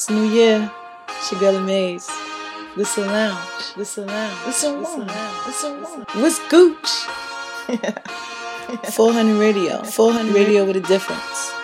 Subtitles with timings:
[0.00, 0.72] It's New Year.
[1.38, 2.08] Girl Maze.
[2.74, 3.76] Listen lounge.
[3.76, 4.46] Listen lounge.
[4.46, 5.46] Listen lounge.
[5.46, 6.06] Listen lounge.
[6.14, 6.88] What's Gooch?
[8.94, 9.82] 400 radio.
[9.82, 11.59] 400 radio with a difference.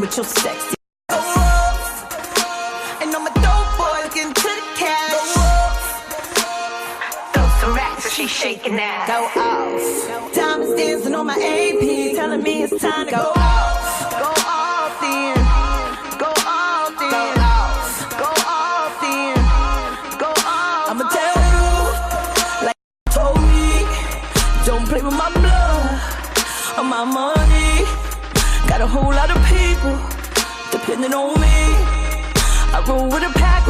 [0.00, 0.76] With your sexy.
[3.00, 5.34] And all my dope to the cash.
[7.32, 9.06] Throw some racks, she shaking that.
[9.08, 10.34] Go off.
[10.34, 13.77] Diamonds dancing on my AP, telling me it's time to go off.
[31.14, 31.58] On me.
[32.74, 33.66] I roll with a pack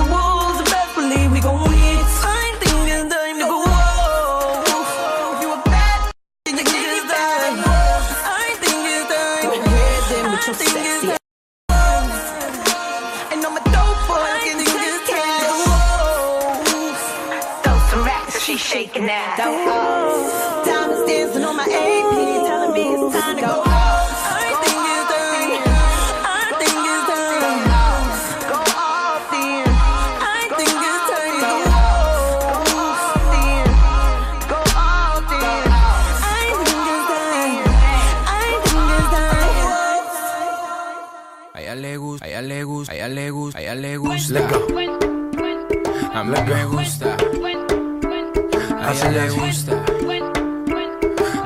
[49.18, 49.72] le gusta,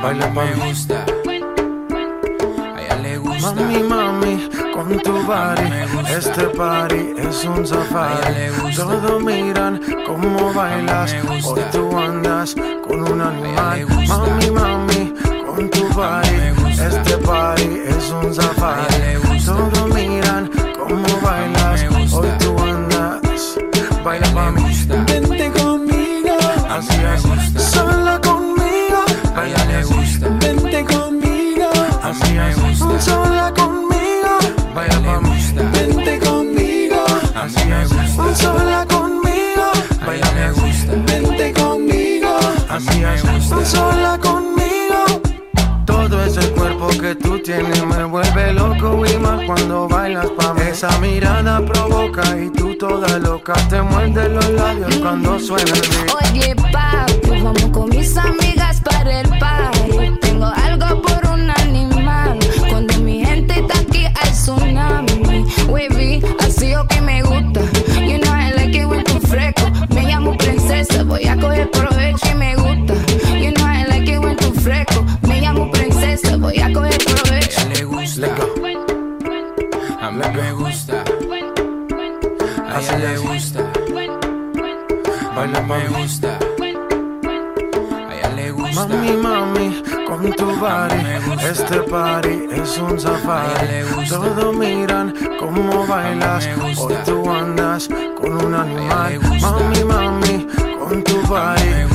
[0.02, 1.04] Baila me gusta,
[2.74, 3.54] a ella le gusta.
[3.54, 6.18] Mami, mami, con tu body, me gusta.
[6.18, 8.74] este party es un safari.
[8.76, 12.54] Todos miran cómo bailas, hoy tú andas
[12.86, 13.86] con un animal.
[14.06, 15.14] Mami, mami,
[15.46, 19.16] con tu body, este party es un safari.
[19.46, 23.58] Todos miran cómo bailas, hoy tú andas.
[24.04, 25.21] Baila pa'
[26.76, 27.58] así.
[27.58, 29.04] Sola conmigo,
[29.36, 30.28] a ella le gusta.
[30.40, 31.70] Vente conmigo,
[32.02, 33.00] a mí me gusta.
[33.00, 34.32] Sola conmigo,
[34.74, 35.62] vaya pa' gusta.
[35.72, 38.34] Vente conmigo, a mí me gusta.
[38.36, 39.66] Sola conmigo,
[40.06, 40.92] vaya me gusta.
[41.06, 42.38] Vente conmigo,
[42.68, 43.64] a mí me gusta.
[43.66, 44.31] Sola conmigo
[47.32, 50.62] tú tienes me vuelve loco y más cuando bailas pa' mí.
[50.70, 56.30] Esa mirada provoca y tú toda loca te muerdes los labios cuando suena el beat.
[56.30, 60.31] Oye, papi, vamos con mis amigas para el party.
[80.12, 81.04] Mí me gusta,
[82.68, 83.20] a ella le es.
[83.20, 83.60] gusta,
[85.36, 85.52] a mí.
[85.68, 86.38] Me gusta,
[88.08, 91.00] a ella le gusta, Mami, mami, con tu body,
[91.50, 94.08] este party es un safari.
[94.08, 96.48] Todos miran cómo bailas,
[96.78, 97.88] hoy tú andas
[98.20, 99.20] con un animal.
[99.40, 100.46] Mami, mami,
[100.78, 101.92] con tu party.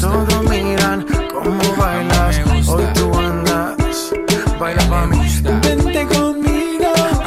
[0.00, 2.40] Todos miran cómo bailas.
[2.68, 4.12] Hoy tú andas,
[4.58, 5.23] baila pa' mí.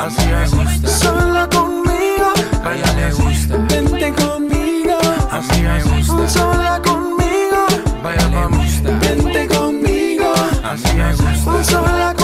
[0.07, 2.31] Es, sola conmigo.
[2.63, 4.97] A ella le gusta, vente conmigo,
[5.29, 7.67] Así es, sola conmigo.
[8.05, 10.33] a ella le gusta, vente conmigo,
[10.63, 12.15] Así es, sola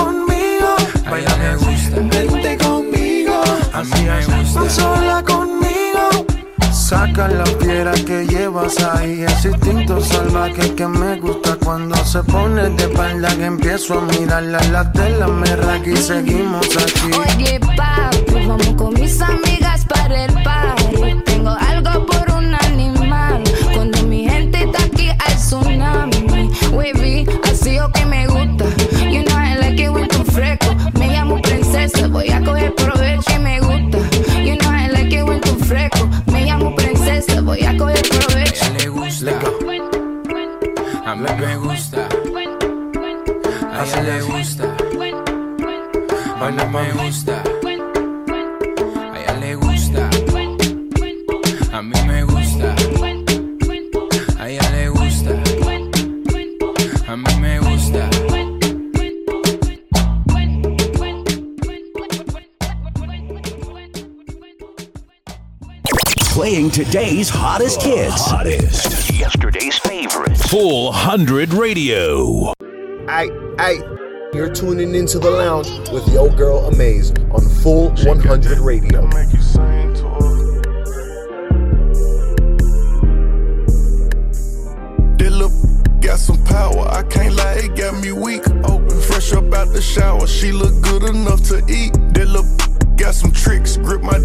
[7.30, 12.84] La fiera que llevas ahí, ese instinto salvaje que me gusta cuando se pone de
[12.84, 17.12] espalda que empiezo a mirarla la tela me raca y seguimos aquí.
[17.18, 21.24] Oye, papi, vamos con mis amigas para el party.
[21.26, 23.42] Tengo algo por un animal.
[23.74, 26.52] Cuando mi gente está aquí, hay tsunami.
[26.74, 28.66] Wavy, así o que me gusta.
[29.00, 30.76] You know I like it when tú fresco.
[31.00, 32.93] Me llamo princesa, voy a coger provecho
[41.14, 42.08] a mí me gusta,
[43.72, 44.64] a ella le gusta,
[46.42, 47.44] a mí me gusta,
[49.14, 50.10] a ella le gusta,
[51.72, 52.76] a mí me gusta,
[54.40, 55.34] a ella le gusta,
[57.08, 58.10] a mí me gusta.
[66.34, 68.32] Playing today's hottest hits.
[68.32, 69.12] Hottest.
[69.12, 69.78] Yesterday's
[70.54, 70.64] favorites.
[70.64, 72.54] Full 100 Radio.
[73.08, 73.78] Hey, hey,
[74.34, 79.02] you're tuning into the lounge with your girl Amaze on Full 100 Radio.
[85.18, 85.52] That look
[86.02, 88.48] got some power, I can't lie, it got me weak.
[88.66, 91.94] Open, fresh up out the shower, she look good enough to eat.
[92.14, 92.46] That look
[92.98, 94.20] got some tricks, grip my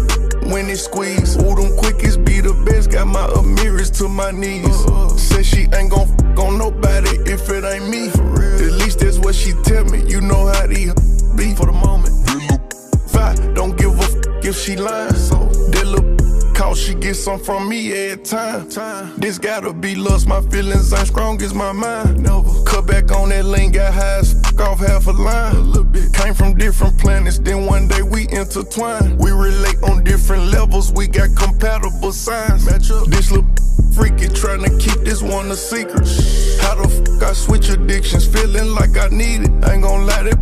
[0.51, 1.37] when it squeeze.
[1.37, 4.77] Ooh, them quickies be the best, got my Amiris to my knees.
[5.21, 8.07] Said she ain't gon' f on nobody if it ain't me.
[8.09, 10.93] At least that's what she tell me, you know how these
[11.35, 12.15] be for the moment.
[13.09, 14.13] Five, don't give a f
[14.43, 15.13] if she lying.
[15.13, 15.35] So
[15.73, 16.07] that look
[16.55, 18.67] cause she get some from me every time.
[19.17, 22.23] This gotta be lust, my feelings ain't strong as my mind.
[22.23, 25.55] Never cut back on that lane, got high as f- off half a line.
[25.55, 29.17] A little bit came from different planets, then one day we intertwine.
[29.17, 32.65] We relate on different levels, we got compatible signs.
[32.65, 33.07] Match up.
[33.07, 33.47] This little
[33.95, 34.98] freaky tryna keep
[35.47, 36.07] this one a secret.
[36.61, 39.69] How the f I switch addictions, feeling like I need it.
[39.69, 40.39] Ain't gon' lie, that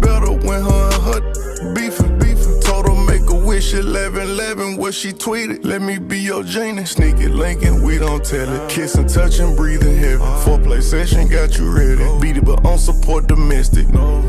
[0.00, 2.18] better when her and her beefing.
[2.18, 2.60] beefing.
[2.60, 5.64] Told her make a wish 11 11 what she tweeted.
[5.64, 6.84] Let me be your genie.
[6.84, 8.70] Sneak it, linking, we don't tell it.
[8.70, 10.22] Kissing, touching, breathing heavy.
[10.44, 12.04] Foreplay session got you ready.
[12.20, 13.86] Beat it, but on support domestic.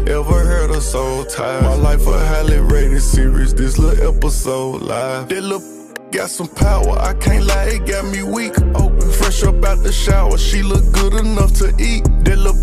[0.08, 1.64] Ever heard a soul tired?
[1.64, 3.54] My life a highly rated series.
[3.54, 5.30] This little episode live.
[5.30, 5.78] That little
[6.12, 8.58] Got some power, I can't lie, it got me weak.
[8.76, 12.04] Open, fresh up out the shower, she look good enough to eat.
[12.26, 12.58] That look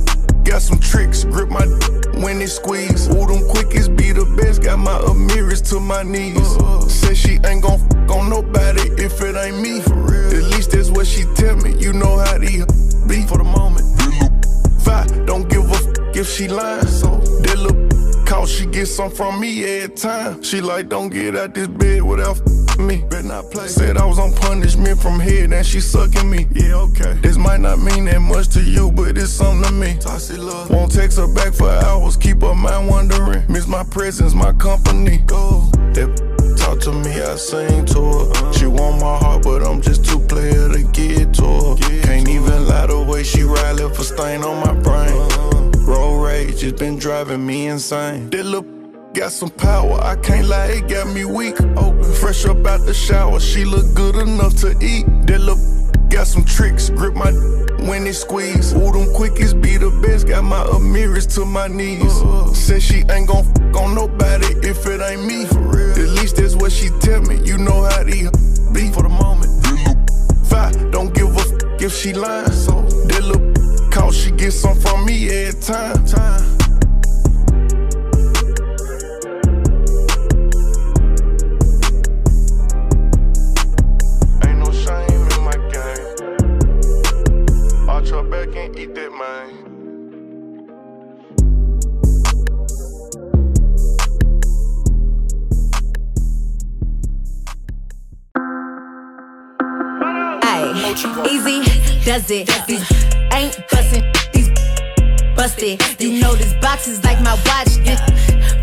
[0.44, 1.66] got some tricks, grip my
[2.22, 3.08] when it squeeze.
[3.08, 6.48] Ooh, them quickies be the best, got my Amiris to my knees.
[6.92, 9.80] Said she ain't gon' f on nobody if it ain't me.
[9.80, 12.66] At least that's what she tell me, you know how these
[13.06, 13.84] be for the moment.
[14.82, 15.84] Five, don't give a f
[16.14, 16.86] if she lying.
[16.86, 17.83] So that look
[18.24, 20.42] cause she get some from me every time.
[20.42, 23.04] She like, don't get out this bed without f- me.
[23.08, 23.68] Better not play.
[23.68, 26.46] Said I was on punishment from head and she sucking me.
[26.52, 27.14] Yeah, okay.
[27.22, 29.96] This might not mean that much to you, but it's something to me.
[30.00, 30.70] Toxic love.
[30.70, 33.44] Won't text her back for hours, keep her mind wondering.
[33.48, 35.18] Miss my presence, my company.
[35.26, 35.68] Go.
[35.94, 38.52] That Talk to me, I sing to her.
[38.52, 42.02] She want my heart, but I'm just too player to get to her.
[42.02, 45.53] Can't even lie the way she ride, left a stain on my brain.
[45.84, 48.30] Road rage has been driving me insane.
[48.30, 48.66] That look
[49.12, 51.60] got some power, I can't lie, it got me weak.
[51.76, 55.04] Open, fresh up out the shower, she look good enough to eat.
[55.26, 55.58] That look
[56.10, 57.32] got some tricks, grip my
[57.86, 58.72] when it squeeze.
[58.72, 62.14] Ooh, them quickies be the best, got my Amiris to my knees.
[62.56, 65.44] Said she ain't gon' f on nobody if it ain't me.
[65.44, 65.90] For real.
[65.90, 68.30] At least that's what she tell me, you know how these
[68.72, 69.52] be for the moment.
[70.46, 72.50] Five, don't give a f if she lying.
[72.50, 72.73] So
[74.14, 76.06] she get some from me every time.
[76.06, 76.44] time.
[84.46, 86.06] Ain't no shame in my game.
[87.88, 89.64] Arch your back and eat that man.
[100.42, 100.62] Ay,
[101.30, 101.58] easy
[102.04, 102.46] does it.
[102.46, 103.03] Bustin', these
[105.64, 106.00] busted.
[106.00, 108.00] You know this box is like my watch, this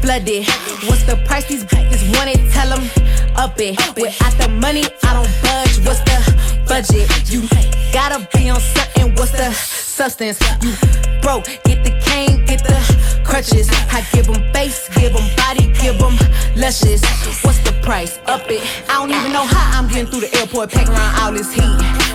[0.01, 0.45] flooded.
[0.87, 2.51] What's the price these bitches it?
[2.51, 2.89] Tell them
[3.35, 3.77] up it.
[3.95, 5.85] Without the money, I don't budge.
[5.85, 7.09] What's the budget?
[7.31, 7.47] You
[7.93, 10.39] gotta be on something What's the substance.
[10.61, 10.73] You
[11.21, 12.77] broke, get the cane, get the
[13.41, 16.13] I give them face, give them body, give them
[16.55, 17.01] luscious.
[17.43, 18.19] What's the price?
[18.27, 18.61] Up it.
[18.87, 21.63] I don't even know how I'm getting through the airport, pack around all this heat.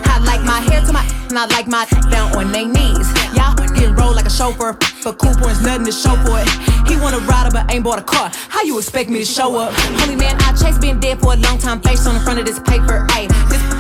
[0.07, 3.11] I like my hair to my, and I like my down on their knees.
[3.35, 6.49] Y'all getting rolled like a chauffeur, for cool points, nothing to show for it.
[6.87, 8.31] He wanna ride up, but ain't bought a car.
[8.49, 9.75] How you expect me to show up?
[9.99, 12.47] Holy man, I chase been dead for a long time, face on the front of
[12.47, 13.05] this paper.
[13.11, 13.76] Ayy, this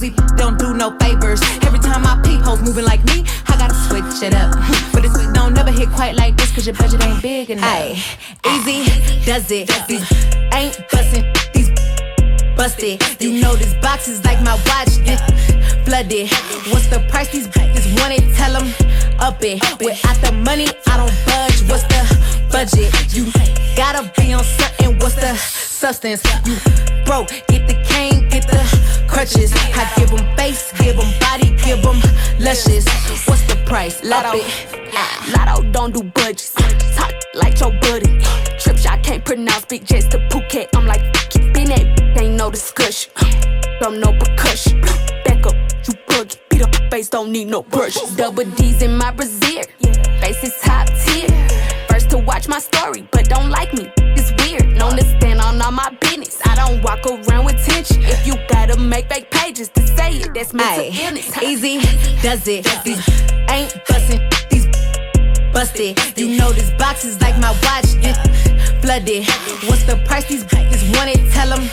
[0.00, 1.40] this don't do no favors.
[1.62, 4.54] Every time I peep hoes moving like me, I gotta switch it up.
[4.92, 7.64] But this don't never hit quite like this, cause your budget ain't big enough.
[7.64, 7.94] Ayy,
[8.52, 9.68] easy does it.
[9.88, 10.06] These
[10.52, 11.24] ain't bustin',
[11.54, 11.70] these
[12.56, 13.02] busted.
[13.20, 15.20] You know this box is like my watch, this
[15.84, 16.30] flooded.
[16.70, 18.34] What's the price these bitches want it?
[18.36, 18.68] Tell them
[19.20, 19.62] up it.
[19.80, 21.58] Without the money, I don't budge.
[21.68, 22.02] What's the
[22.50, 22.90] budget?
[23.14, 23.24] You
[23.76, 24.98] gotta be on something.
[24.98, 26.22] What's the substance?
[26.44, 26.56] You
[27.04, 28.58] broke, get the cane, get the
[29.06, 29.52] crutches.
[29.54, 32.00] I give them face, give them body, give them
[32.40, 32.84] luscious.
[33.28, 34.02] What's the price?
[34.02, 34.42] Lotto.
[35.32, 36.52] Lotto don't do budgets.
[36.96, 38.18] Talk like your buddy.
[38.58, 39.66] Trips I can't pronounce.
[39.66, 40.68] Big jets to Phuket.
[40.74, 41.02] I'm like,
[41.52, 43.12] been that ain't no discussion.
[43.80, 44.80] From no percussion.
[45.24, 45.54] Back up,
[45.86, 47.94] you bug Beat up face, don't need no brush.
[48.16, 49.62] Double D's in my brazier.
[50.20, 51.28] Face is top tier.
[51.88, 53.92] First to watch my story, but don't like me.
[54.78, 56.38] Known to stand on all my business.
[56.44, 58.02] I don't walk around with tension.
[58.02, 61.42] If you gotta make fake pages to say it, that's mental Ay, illness.
[61.42, 61.78] easy
[62.22, 62.64] does it.
[62.84, 63.02] These
[63.50, 64.20] ain't bustin',
[64.50, 64.66] these
[65.52, 65.98] busted.
[66.16, 68.16] You know this box is like my watch, this
[68.80, 69.26] flooded.
[69.68, 71.32] What's the price these bitches want it?
[71.32, 71.64] Tell them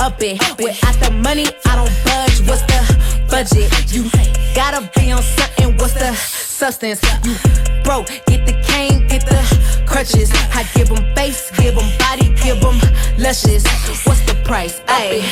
[0.00, 0.40] up it.
[0.58, 2.40] Without the money, I don't budge.
[2.48, 2.80] What's the
[3.28, 3.68] budget?
[3.92, 4.10] You
[4.54, 5.76] gotta be on something.
[5.76, 7.02] What's the substance?
[7.24, 7.36] You
[7.84, 9.40] broke, get the cane, get the
[9.86, 10.30] crutches.
[10.54, 12.80] I give them face, give them body, give them
[13.18, 13.64] luscious.
[14.06, 14.80] What's the price?
[14.88, 15.22] Ayy,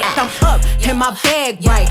[0.00, 1.88] I'm up in my bag right.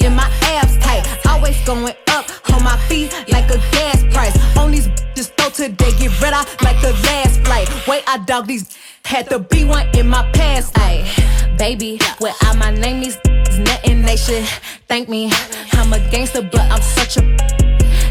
[0.00, 4.36] In my abs tight, always going up on my feet like a gas price.
[4.56, 7.68] On these just throw today, get rid of like the last flight.
[7.88, 8.76] Wait, I dog these
[9.10, 10.72] had to be one in my past.
[10.74, 13.18] Ayy, baby, without my name, these
[13.58, 14.02] nothing.
[14.02, 14.44] They should
[14.86, 15.32] thank me.
[15.72, 17.22] I'm a gangster, but I'm such a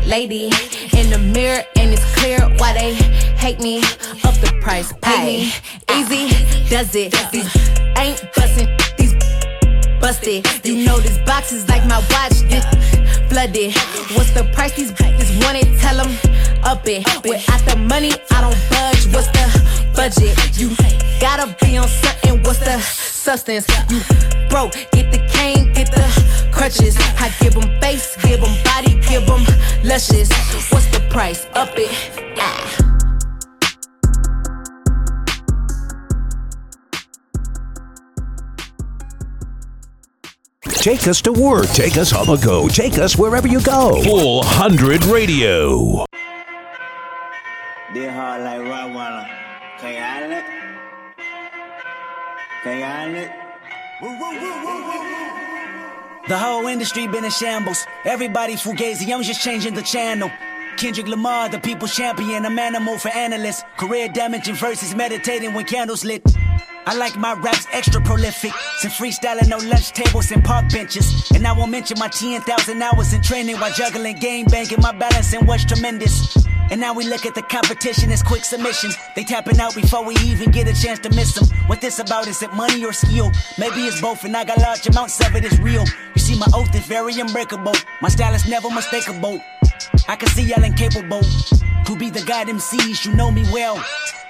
[0.06, 0.52] lady
[0.98, 2.94] in the mirror, and it's clear why they
[3.44, 3.80] hate me.
[4.26, 5.54] Up the price, pay me.
[5.96, 6.24] Easy
[6.70, 7.16] does it.
[7.32, 7.48] These
[7.98, 8.68] ain't bustin',
[10.00, 10.46] busted.
[10.66, 12.66] You know this box is like my watch, this
[13.30, 13.74] flooded.
[14.16, 15.80] What's the price these bitches want it?
[15.80, 16.12] Tell them
[16.64, 17.06] up it.
[17.24, 19.14] Without the money, I don't budge.
[19.14, 20.36] What's the budget?
[20.58, 20.76] You
[21.20, 22.44] gotta be on something.
[22.44, 23.68] What's the substance?
[23.90, 24.02] You
[24.50, 26.98] broke, get the cane, get the crutches.
[27.20, 29.46] I give them face, give them body, give them
[29.84, 30.30] luscious.
[30.72, 31.46] What's the price?
[31.54, 31.92] Up it.
[32.38, 32.89] Ah.
[40.72, 41.68] Take us to work.
[41.68, 42.68] Take us on the go.
[42.68, 44.02] Take us wherever you go.
[44.04, 46.06] Full 100 Radio.
[47.94, 49.28] They hard like Rottweiler.
[49.80, 50.46] Can you handle it?
[52.64, 53.32] Can you handle it?
[56.30, 57.86] The whole industry been in shambles.
[58.06, 60.30] Everybody fugazi, I'm just changing the channel.
[60.78, 63.64] Kendrick Lamar, the people's champion, I'm animal for analysts.
[63.78, 66.24] Career damaging versus meditating when candles lit.
[66.90, 68.52] I like my raps extra prolific.
[68.80, 71.30] Some freestyling, no lunch tables and park benches.
[71.36, 74.82] And I won't mention my 10,000 hours in training while juggling game banking.
[74.82, 76.36] My balancing was tremendous.
[76.72, 78.98] And now we look at the competition as quick submissions.
[79.16, 81.48] They tapping out before we even get a chance to miss them.
[81.68, 82.28] What this about?
[82.28, 83.32] Is it money or skill?
[83.60, 85.46] Maybe it's both, and I got large amounts of it.
[85.46, 85.86] It's real.
[86.16, 87.76] You see, my oath is very unbreakable.
[88.02, 89.44] My style is never mistakable.
[90.08, 93.06] I can see y'all incapable to be the god MCs.
[93.06, 93.78] You know me well.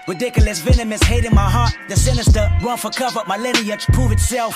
[0.08, 1.74] Ridiculous, venomous, hate in my heart.
[1.88, 3.22] The sinister, run for cover.
[3.28, 4.56] My lineage prove itself.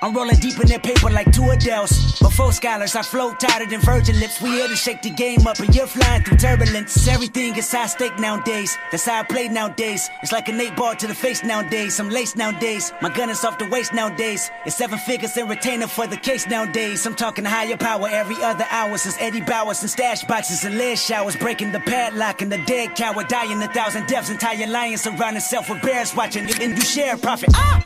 [0.00, 2.16] I'm rolling deep in their paper like two Adele's.
[2.20, 4.40] Before scholars, I float tighter than virgin lips.
[4.40, 7.08] We here to shake the game up, and you're flying through turbulence.
[7.08, 8.78] Everything is high stake nowadays.
[8.92, 10.08] That's how I play nowadays.
[10.22, 11.98] It's like an eight ball to the face nowadays.
[11.98, 12.92] I'm laced nowadays.
[13.02, 14.52] My gun is off the waist nowadays.
[14.64, 17.04] It's seven figures in retainer for the case nowadays.
[17.04, 20.98] I'm talking higher power every other hour since Eddie Bowers and stash boxes and lead
[20.98, 21.34] showers.
[21.34, 24.30] Breaking the padlock and the dead cow dying a thousand deaths.
[24.30, 26.44] Entire lions surround itself with bears watching.
[26.48, 27.50] it And you share profit.
[27.54, 27.78] Ah!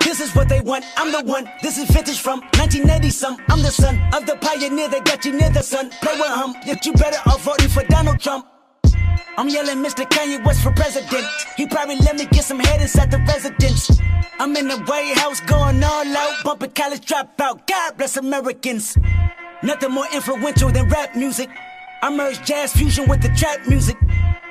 [0.00, 1.44] This is what they want, I'm the one.
[1.62, 3.36] This is vintage from 1980 some.
[3.48, 5.88] I'm the son of the pioneer that got you near the sun.
[6.02, 8.46] Play with him, yet you better off voting for Donald Trump.
[9.38, 10.04] I'm yelling Mr.
[10.14, 11.26] Kanye West for president.
[11.56, 13.90] He probably let me get some head inside the residence.
[14.38, 17.66] I'm in the White House going all out, bumping college dropout.
[17.66, 18.98] God bless Americans.
[19.62, 21.48] Nothing more influential than rap music.
[22.02, 23.96] I merge jazz fusion with the trap music.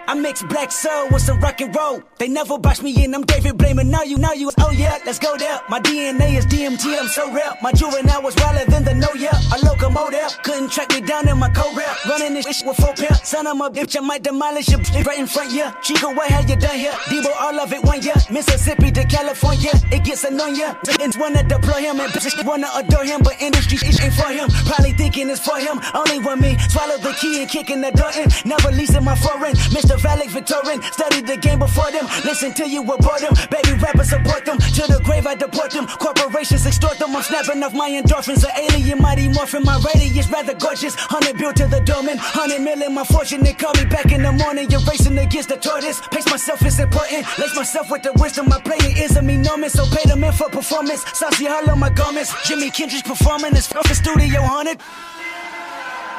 [0.07, 2.03] I mix black soul with some rock and roll.
[2.17, 4.51] They never box me in, I'm David blaming now you, now you.
[4.60, 5.62] Oh yeah, let's go there.
[5.69, 7.53] My DNA is DMT, I'm so real.
[7.62, 9.39] My juvenile was wilder than the no yeah.
[9.55, 12.05] A locomotive couldn't track me down in my co rap.
[12.05, 13.13] Running this shit with four pair.
[13.24, 15.72] Son of a bitch, I might demolish your bitch right in front, yeah.
[15.81, 16.91] Chico, what have you done here?
[17.07, 18.15] Debo, all of it one year.
[18.29, 20.53] Mississippi to California, it gets annoying.
[21.01, 24.50] And wanna deploy him and bitches wanna adore him, but industry shit ain't for him.
[24.65, 25.79] Probably thinking it's for him.
[25.93, 26.57] Only one me.
[26.69, 28.29] Swallow the key and kicking the door in.
[28.45, 29.53] Never leasing my foreign.
[29.72, 29.93] Mr.
[29.98, 32.06] Valek Victorian, studied the game before them.
[32.24, 33.34] Listen to you abort them.
[33.50, 34.58] Baby rappers support them.
[34.58, 35.88] To the grave I deport them.
[35.88, 37.16] Corporations extort them.
[37.16, 38.44] I'm snapping off my endorphins.
[38.44, 39.64] An alien mighty morphin.
[39.64, 40.96] My radius rather gorgeous.
[40.96, 42.18] Hundred built to the domain.
[42.18, 43.44] Hundred million my fortune.
[43.44, 44.70] They call me back in the morning.
[44.70, 46.02] You're racing against the tortoise.
[46.12, 47.26] Pace myself is important.
[47.38, 48.50] Lace myself with the wisdom.
[48.50, 49.74] My playing is a enormous.
[49.74, 51.04] So pay them in for performance.
[51.14, 52.34] Saucy hollow my garments.
[52.48, 53.54] Jimmy Kendrick's performing.
[53.54, 54.80] Off the studio haunted.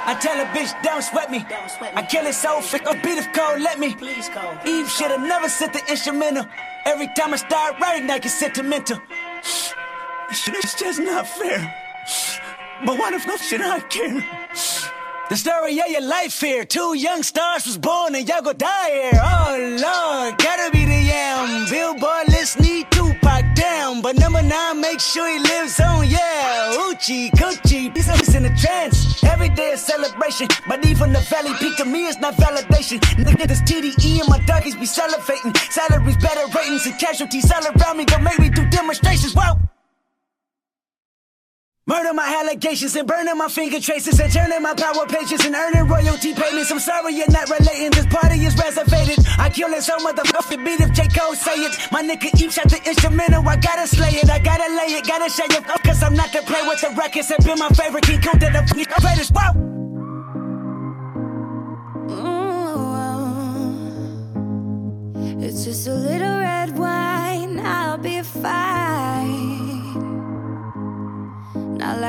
[0.06, 1.44] I tell a bitch, don't sweat me.
[1.94, 3.94] I kill it so thick, a beat if cold, let me.
[3.94, 4.56] Please call.
[4.66, 6.44] Eve should've never sent the instrumental.
[6.84, 9.00] Every time I start writing, I get sentimental.
[10.30, 11.60] Is just not fair.
[12.84, 14.22] But what if no shit I care?
[15.30, 16.64] The story of your life here.
[16.64, 19.12] Two young stars was born and y'all go die here.
[19.14, 21.66] Oh Lord, gotta be the yam.
[21.70, 24.02] Billboard list need Tupac down.
[24.02, 26.90] But number nine, make sure he lives on, yeah.
[26.90, 29.03] Uchi, coochie, he's always in a trance.
[29.24, 30.48] Every day is celebration.
[30.68, 32.98] But even the valley peak to me is not validation.
[33.24, 35.56] Nigga, this TDE and my doggies be salivating.
[35.70, 38.04] Salaries, better ratings, and casualties all around me.
[38.04, 39.34] Don't make me do demonstrations.
[39.34, 39.73] Whoa.
[41.86, 45.86] Murder my allegations and burning my finger traces and turning my power pages and earning
[45.86, 46.70] royalty payments.
[46.70, 47.90] I'm sorry you're not relating.
[47.90, 49.18] This party is reservated.
[49.38, 51.08] I kill it so motherfucking beat if J.
[51.08, 51.76] Cole say it.
[51.92, 53.46] My nigga each shot the instrumental.
[53.46, 54.30] I gotta slay it.
[54.30, 55.06] I gotta lay it.
[55.06, 57.28] Gotta show you cause I'm not to play with the records.
[57.28, 59.32] Have been my favorite King Kunta the greatest.
[59.36, 59.83] Whoa!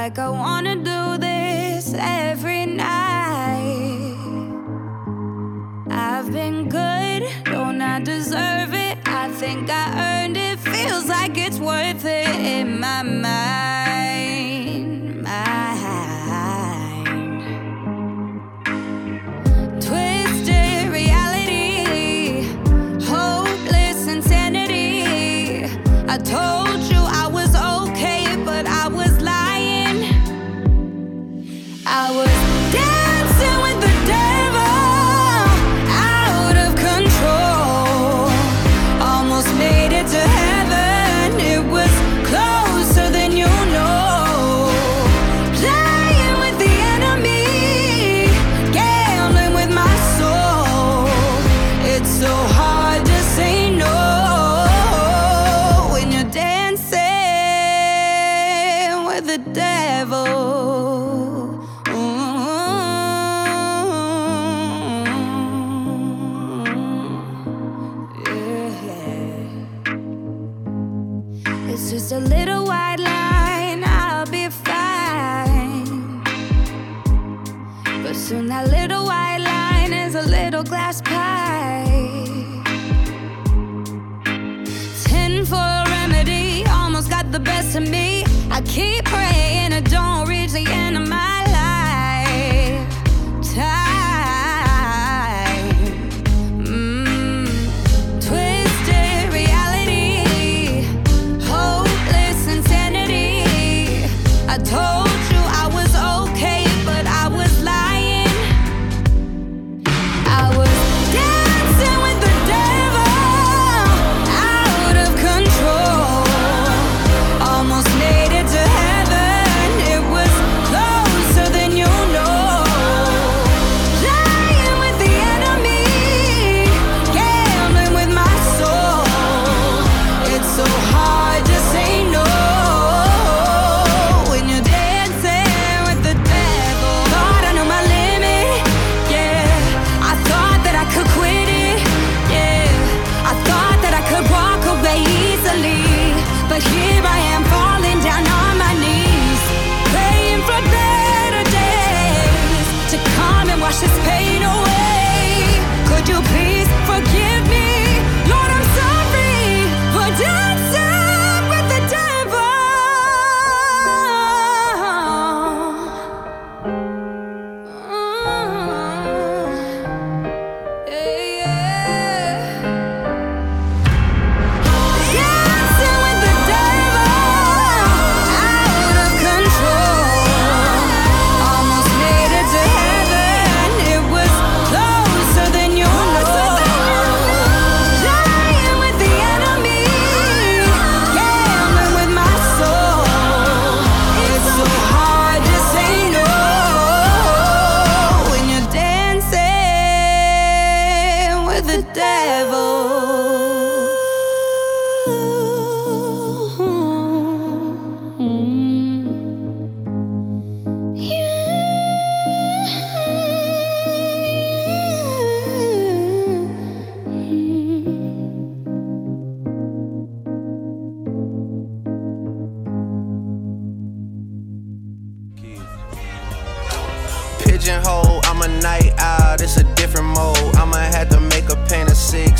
[0.06, 4.16] Like I wanna do this every night.
[5.90, 9.00] I've been good, don't I deserve it?
[9.08, 13.25] I think I earned it, feels like it's worth it in my mind.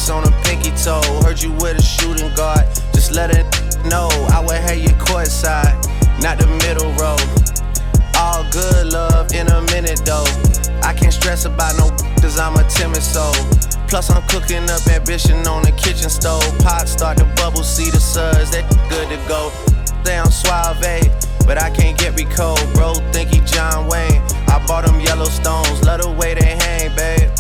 [0.06, 1.02] Six on a pinky toe.
[1.24, 3.46] Heard you with a shooting guard, just let it
[3.86, 4.10] know.
[4.32, 5.76] I would have you court side,
[6.22, 7.18] not the middle row.
[8.18, 10.26] All good love in a minute though.
[10.84, 11.89] I can't stress about no
[12.22, 13.34] cause I'm a timid soul.
[13.88, 16.44] Plus I'm cooking up ambition on the kitchen stove.
[16.60, 19.52] Pot start to bubble, see the suds, that good to go.
[20.04, 21.10] Down suave,
[21.46, 22.62] but I can't get recalled.
[22.74, 24.22] Bro, think he John Wayne.
[24.48, 27.35] I bought them Yellowstones, love the way they hang, babe.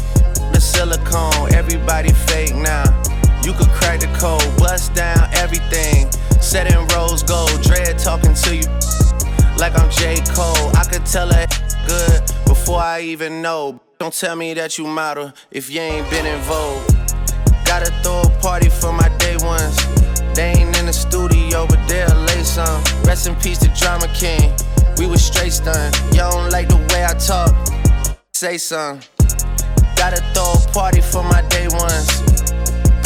[0.75, 2.83] Silicone, everybody fake now.
[3.43, 6.11] You could crack the code, bust down everything.
[6.41, 8.67] Set in rose gold, dread talking to you
[9.57, 10.17] like I'm J.
[10.35, 10.69] Cole.
[10.75, 11.47] I could tell her
[11.87, 13.79] good before I even know.
[13.99, 16.83] Don't tell me that you model if you ain't been in vogue.
[17.65, 19.77] Gotta throw a party for my day ones.
[20.35, 22.83] They ain't in the studio, but they'll lay some.
[23.05, 24.53] Rest in peace to Drama King.
[24.97, 25.95] We was straight stunned.
[26.13, 27.55] Y'all don't like the way I talk.
[28.33, 28.99] Say some.
[30.05, 32.21] Gotta throw a party for my day ones.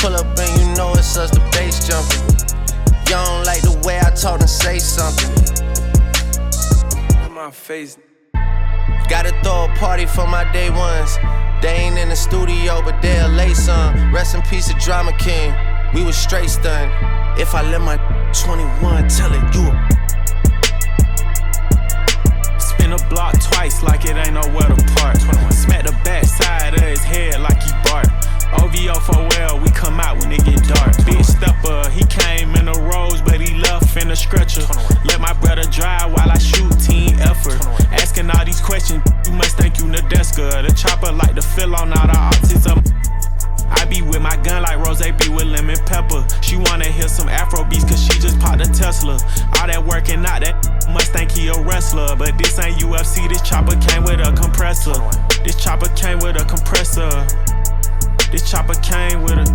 [0.02, 2.20] Pull up and you know it's us, the bass jumping.
[3.10, 5.32] Y'all don't like the way I talk and say something.
[7.34, 7.98] my face.
[9.08, 11.16] Gotta throw a party for my day ones.
[11.62, 14.14] They ain't in the studio, but they'll lay some.
[14.14, 15.56] Rest in peace to Drama King.
[15.94, 16.92] We was straight stunned.
[17.40, 17.96] If I let my
[18.34, 19.99] 21 tell it, you a
[22.90, 25.18] A block twice like it ain't nowhere to park.
[25.54, 28.10] Smack the back side of his head like he bark.
[28.58, 30.98] OVO for well, we come out when it get dark.
[31.06, 34.66] Big stepper, he came in a rose, but he left in a stretcher.
[35.06, 37.62] Let my brother drive while I shoot team effort.
[37.94, 40.66] Asking all these questions, you must think you Nadeska.
[40.66, 42.82] The chopper like to fill on all the autism.
[43.70, 46.26] I be with my gun like Rose be with lemon pepper.
[46.42, 48.09] She wanna hear some Afro beats cause she
[48.90, 49.20] Tesla.
[49.62, 50.58] All that working out, that
[50.90, 52.16] must think he a wrestler.
[52.16, 54.98] But this ain't UFC, this chopper came with a compressor.
[55.46, 57.06] This chopper came with a compressor.
[58.34, 59.46] This chopper came with a.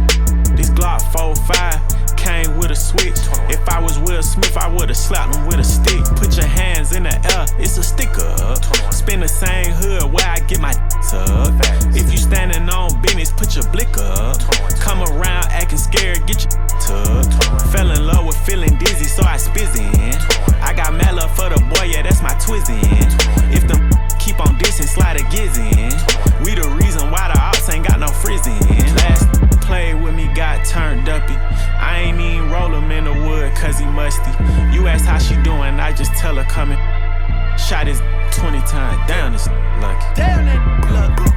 [0.55, 3.18] This Glock 45 came with a switch.
[3.51, 6.05] If I was Will Smith, I would've slapped him with a stick.
[6.14, 8.31] Put your hands in the air, it's a sticker.
[8.94, 10.75] Spin the same hood where I get my
[11.12, 11.53] up.
[11.95, 14.38] If you standing on business, put your blick up.
[14.81, 17.35] Come around acting scared, get your tucked.
[17.73, 20.14] Fell in love with feeling dizzy, so I spizzin'.
[20.62, 22.81] I got mad love for the boy, yeah, that's my twizzin'.
[23.53, 25.93] If them keep on dissing, slide a gizzin'.
[26.45, 28.61] We the reason why the ops ain't got no frizzin'.
[28.97, 31.35] Last played with me, got turned uppy.
[31.35, 34.31] I ain't even roll him in the wood, cause he musty.
[34.73, 36.79] You ask how she doing, I just tell her coming.
[37.59, 38.01] Shot his
[38.35, 39.47] 20 times down this
[39.81, 40.07] lucky.
[40.16, 41.31] Damn it, lucky.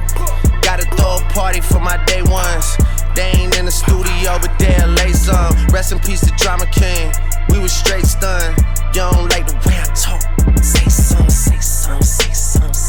[0.62, 2.76] Gotta throw a party for my day ones.
[3.14, 5.54] They ain't in the studio, but they'll lay some.
[5.68, 7.12] Rest in peace to Drama King.
[7.50, 8.58] We was straight stunned.
[8.94, 10.22] You don't like the way I talk.
[10.62, 12.87] Say some, say some, say some, say some,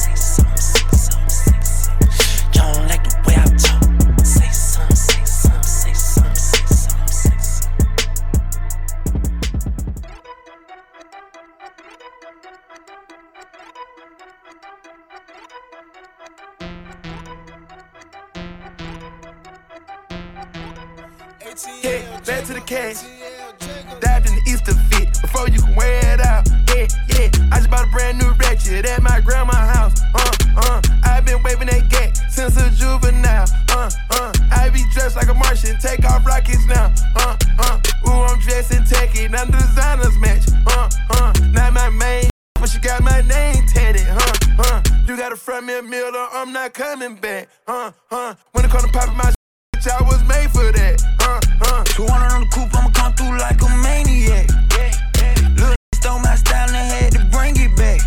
[22.60, 23.04] the cash.
[24.00, 26.48] Dived in the Easter fit before you can wear it out.
[26.70, 27.30] Yeah, yeah.
[27.52, 30.02] I just bought a brand new ratchet at my grandma's house.
[30.16, 30.82] Uh, uh.
[31.04, 33.46] I've been waving that gat since a juvenile.
[33.70, 34.34] Uh, uh.
[34.52, 36.94] I be dressed like a Martian, take off rockets now.
[37.16, 37.80] Uh, uh.
[38.08, 40.48] Ooh, I'm dressed in tacky, now the designers match.
[40.68, 41.34] Uh, uh.
[41.52, 44.08] Not my main, but she got my name tatted.
[44.08, 44.82] Huh, huh.
[45.06, 47.50] You gotta front me a meal or I'm not coming back.
[47.68, 48.36] Uh, uh.
[48.52, 49.34] When it come to popping my
[49.88, 51.00] I was made for that.
[51.24, 51.84] Uh, uh.
[51.96, 54.52] 200 on the coupe, I'ma come through like a maniac.
[55.56, 58.02] Little stole my style and had to bring it back.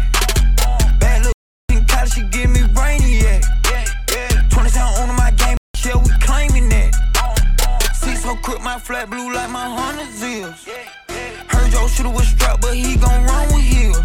[1.01, 1.33] Bad little
[1.73, 3.41] in college, she give me brainiac.
[4.51, 6.93] 27 on my game, yeah, we claiming that.
[7.95, 10.69] See so quick, my flat blue like my Honda Zills.
[11.49, 14.05] Heard your shooter was strapped, but he gon' run with heels.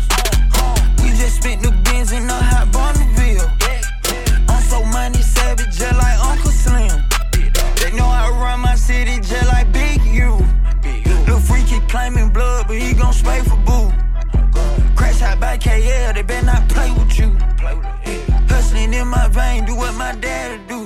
[1.04, 3.52] We just spent the bins in the hot Bonneville.
[4.48, 6.47] I'm so money savage, just like Uncle
[7.98, 10.38] know I run my city just like Big U.
[11.26, 13.92] Little freaky claiming blood, but he gon' spray for boo.
[14.96, 17.30] Crash out by KL, they better not play with you.
[18.50, 20.80] Hustling in my vein, do what my daddy do.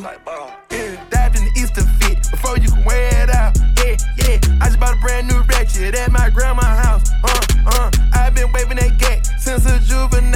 [0.71, 3.57] Yeah, dived in the Easter fit before you can wear it out.
[3.77, 4.39] Yeah, yeah.
[4.61, 7.11] I just bought a brand new ratchet at my grandma's house.
[7.23, 7.91] Uh, uh.
[8.13, 10.30] I've been waving that gat since a juvenile.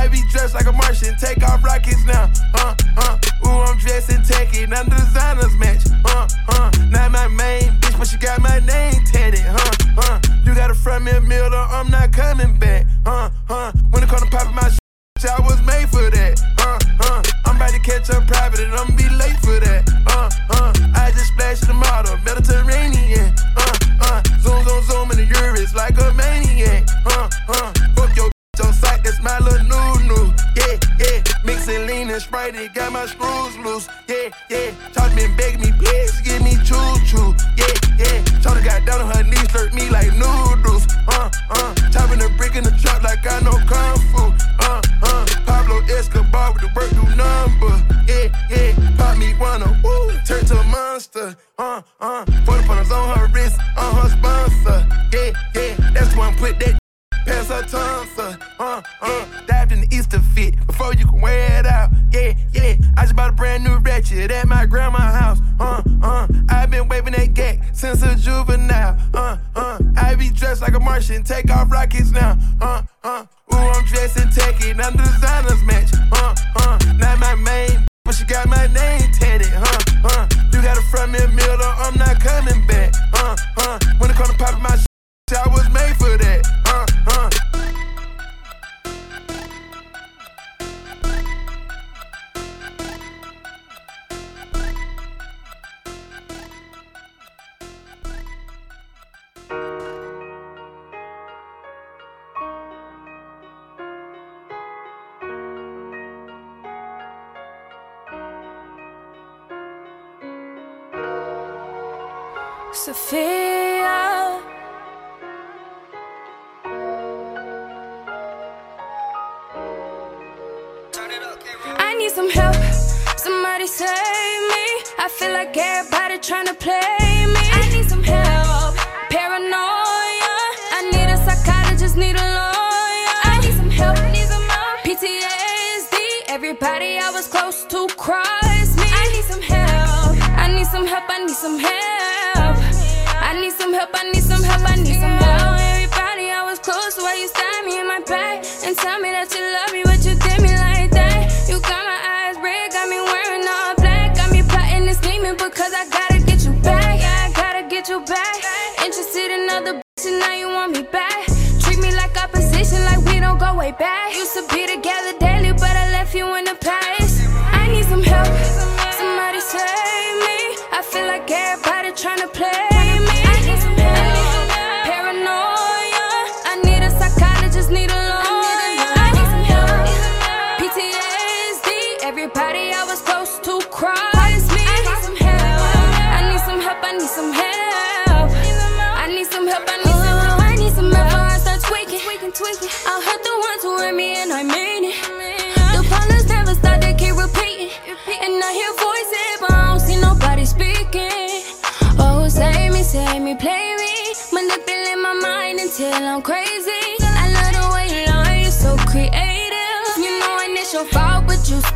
[0.00, 1.14] I be dressed like a Martian.
[1.18, 2.32] Take off rockets now.
[2.54, 3.18] Uh, uh.
[3.44, 4.66] Ooh, I'm dressed in techie.
[4.66, 5.84] None of the designers match.
[6.06, 6.70] Uh, uh.
[6.88, 9.44] Not my main bitch, but she got my name tatted.
[9.44, 10.20] Huh, huh.
[10.42, 12.86] You got a front me a meal, or I'm not coming back.
[13.04, 13.72] Huh, huh.
[13.90, 16.40] When it comes to popping my shit, I was made for that.
[16.64, 17.22] uh huh.
[17.44, 19.84] I'm about to catch up private, and I'm be late for that.
[20.08, 20.72] Uh, uh.
[20.96, 23.36] I just splashed the model, Mediterranean.
[23.54, 24.22] Uh, uh.
[24.40, 26.88] Zoom, zoom, zoom in the Urus like a maniac.
[27.04, 27.72] Uh, uh.
[27.94, 28.30] Fuck your
[28.80, 30.24] fact, that's my little new new.
[30.56, 31.22] Yeah, yeah.
[31.44, 33.88] Mixing lean and sprite, it got my screws loose.
[34.08, 34.70] Yeah, yeah.
[34.92, 37.34] Charge me, beg me, please, give me choo choo.
[37.56, 38.24] Yeah, yeah.
[38.42, 40.86] Charlie got down on her knees, slurp me like noodles.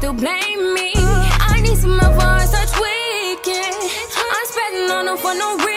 [0.05, 0.93] still blame me.
[0.97, 3.75] I need some help for such weekend.
[4.35, 5.74] I'm spreading on them for no reason.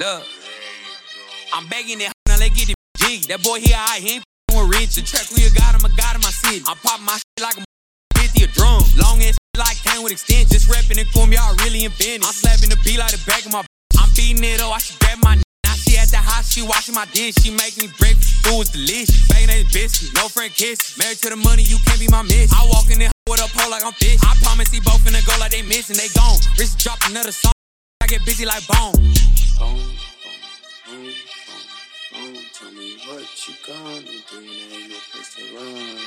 [0.00, 0.24] Look,
[1.52, 3.20] I'm begging it now They get it G.
[3.28, 4.96] That boy here, I ain't with rich.
[4.96, 7.60] The track we got him, I got in I see I pop my shit like
[7.60, 7.64] a
[8.16, 8.80] 50 a drum.
[8.96, 10.48] Long ass like can with extent.
[10.48, 12.24] Just rapping it for me, I really invented.
[12.24, 13.60] I'm slapping the beat like the back of my.
[14.00, 15.36] I'm beating it up, I should grab my.
[15.36, 17.36] Now she at the house, she washing my dish.
[17.36, 19.28] She making me breakfast, food's delicious.
[19.28, 20.96] Banging that biscuit, no friend kiss.
[20.96, 22.48] Married to the money, you can't be my miss.
[22.56, 24.16] I walk in there with a pole like I'm fish.
[24.24, 26.40] I promise he both finna go like they missing, they gone.
[26.56, 27.52] Rich drop another song.
[28.00, 28.96] I get busy like bone
[29.60, 30.40] phone, phone,
[30.88, 31.60] phone,
[32.08, 32.36] phone.
[32.56, 36.00] Tell me what you gonna do, and ain't no place to run.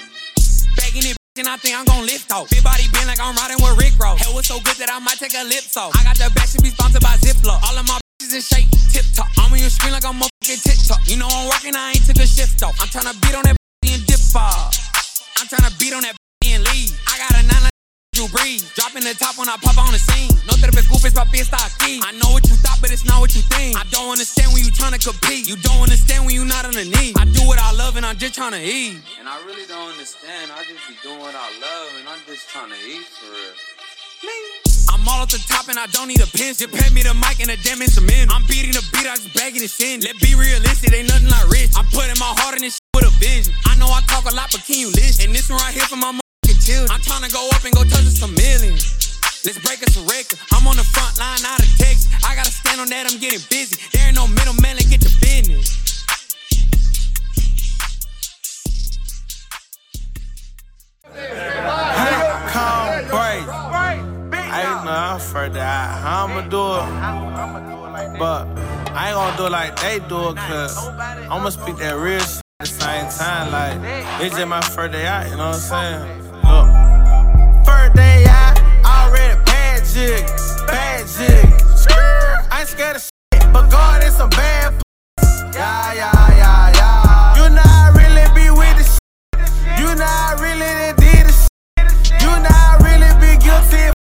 [0.74, 1.18] Begging it.
[1.38, 2.50] And I think I'm gon' lift off.
[2.50, 4.22] Big body been like I'm riding with Rick Ross.
[4.22, 5.89] Hell was so good that I might take a lip so.
[5.94, 7.62] I got the back, should be sponsored by Ziploc.
[7.62, 9.30] All of my bitches in shape, tip top.
[9.38, 11.02] I'm on your screen like I'm motherfucking TikTok.
[11.06, 12.78] You know I'm working, I ain't took a shift off.
[12.82, 14.78] I'm tryna beat on that and dip off.
[15.38, 16.94] I'm tryna beat on that and leave.
[17.06, 17.73] I got a nine
[18.17, 18.63] you breathe.
[18.76, 20.32] Dropping the top when I pop on the scene.
[20.45, 21.99] No te preocupes, papi, está aquí.
[22.04, 23.78] I know what you thought, but it's not what you think.
[23.78, 25.47] I don't understand when you tryna compete.
[25.47, 27.13] You don't understand when you not on the knee.
[27.17, 29.02] I do what I love and I'm just tryna eat.
[29.19, 30.52] And I really don't understand.
[30.52, 33.54] I just be doing what I love and I'm just trying to eat for real.
[34.23, 34.63] Me.
[34.93, 36.54] I'm all at the top and I don't need a pin.
[36.54, 38.32] Just pay me the mic and a damn instrument.
[38.32, 39.99] I'm beating the beat, I just bagging the sin.
[39.99, 41.71] Let's be realistic, ain't nothing like rich.
[41.76, 43.54] I'm putting my heart in this with a vision.
[43.65, 45.28] I know I talk a lot, but can you listen?
[45.28, 46.23] And this one right here for my
[46.63, 46.89] children.
[46.91, 48.80] I'm trying to go up and go touch us a million.
[49.43, 50.39] Let's break us a record.
[50.56, 52.08] I'm on the front line out of Texas.
[52.23, 53.76] I gotta stand on that, I'm getting busy.
[53.91, 55.84] There ain't no middleman, let's get to business.
[62.56, 63.43] Come break.
[64.47, 68.19] I ain't know I'm that how I'ma do it.
[68.19, 68.47] But
[68.95, 72.41] I ain't gonna do it like they do it, cause I'ma speak that real shit
[72.60, 73.52] at the same time.
[73.52, 76.23] Like, it's just my first day out, you know what I'm saying?
[79.93, 80.25] Jig,
[80.65, 81.45] bad jig.
[82.51, 84.73] I ain't scared of shit, but God is some bad
[85.53, 87.36] Yeah, yeah, yeah, yeah.
[87.38, 89.79] You I really be with the shit.
[89.79, 92.21] You I really did the shit.
[92.21, 93.93] You I really be guilty,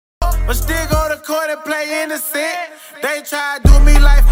[0.47, 2.57] but still go to court and play innocent.
[3.03, 4.22] They try to do me like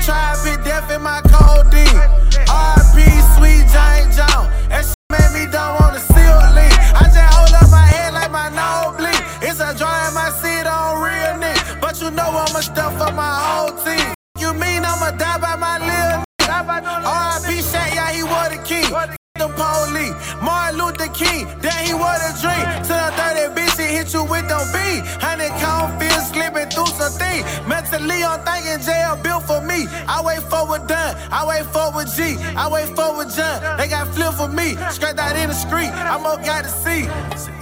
[0.00, 2.00] Try to be deaf in my codeine.
[2.48, 3.04] RP,
[3.36, 4.48] sweet giant John.
[4.68, 6.72] That shit made me don't wanna seal lean.
[6.96, 9.20] I just hold up my head like my nose bleed.
[9.46, 11.80] It's a drawing my seat on real nigga.
[11.80, 14.14] But you know I'ma stuff for my whole team.
[14.38, 16.80] You mean I'ma die by my little nigga?
[17.04, 19.19] RP Shaq, yeah, he was the king.
[19.40, 22.60] The police, Martin Luther King, then he was a dream.
[22.60, 25.00] To the dirty bitch, he hit you with them beat.
[25.16, 27.48] Honeycomb feel slipping through some things.
[27.66, 29.88] Mentally, I'm thinking jail built for me.
[30.04, 33.78] I wait for what done, I wait for what G, I wait for what John.
[33.78, 35.88] They got flip for me, straight out in the street.
[35.88, 37.08] I'm up got to see.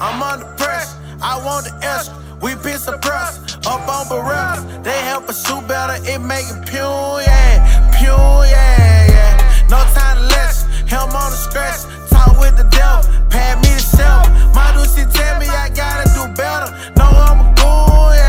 [0.03, 2.19] I'm under pressure, I want the extra.
[2.43, 4.67] We been suppressed, up on barrels.
[4.83, 9.67] They help us shoot better, it make it pure, yeah, pure, yeah, yeah.
[9.71, 13.85] No time to less, helm on the scratch, talk with the devil, pad me the
[13.96, 14.27] shelf.
[14.57, 16.72] My dude, she tell me I gotta do better.
[16.96, 18.28] No, I'm a goon, yeah,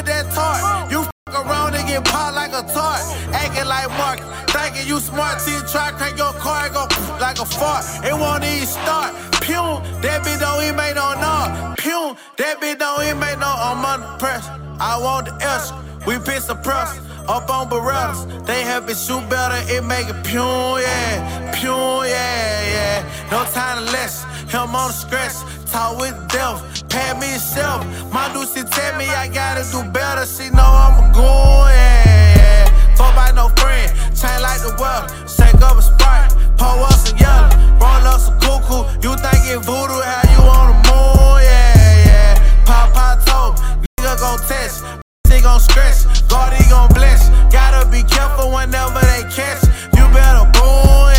[0.00, 0.90] with that tart.
[0.90, 3.00] You f around and get popped like a tart.
[3.32, 4.18] Acting like Mark,
[4.50, 6.84] thinking you smart you try crank your car and go
[7.24, 7.84] like a fart.
[8.04, 9.14] It won't even start.
[9.44, 9.64] Pew,
[10.02, 11.78] that bitch don't even make no knock.
[11.78, 14.56] Pew, That bitch don't even make no arm under pressure.
[14.80, 15.72] I want the S.
[16.06, 17.00] We been suppressed.
[17.28, 18.20] Up on Berettas.
[18.46, 19.60] They help it shoot better.
[19.72, 21.52] It make it pure, yeah.
[21.54, 23.28] Pure, yeah, yeah.
[23.30, 24.24] No time to less.
[24.50, 25.36] Him on the scratch.
[25.70, 26.88] Talk with death.
[26.88, 27.86] Pat me self.
[28.12, 30.26] My Lucy tell me I gotta do better.
[30.26, 32.66] She know I'm yeah.
[32.96, 33.86] Fuck by no friend.
[34.10, 35.06] Chain like the world.
[35.30, 36.34] Shake up a sprite.
[36.58, 37.46] Pour up some yellow.
[37.78, 38.82] Roll up some cuckoo.
[38.98, 40.02] You think it voodoo?
[40.02, 41.38] How you on the moon?
[41.38, 42.64] Yeah, yeah.
[42.66, 43.54] Pop, pop, toe.
[43.96, 44.82] Nigga gon' test.
[45.24, 46.28] They gon' scratch.
[46.28, 47.30] God, he gon' bless.
[47.52, 49.62] Gotta be careful whenever they catch.
[49.94, 51.09] You better boom,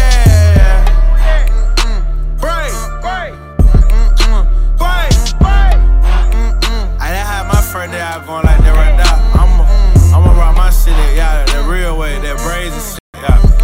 [7.71, 9.15] friend there out going like that right now.
[9.41, 9.63] I'ma,
[10.13, 12.99] I'ma rock my shit yeah, that real way, that brazen shit.
[13.15, 13.60] Yeah.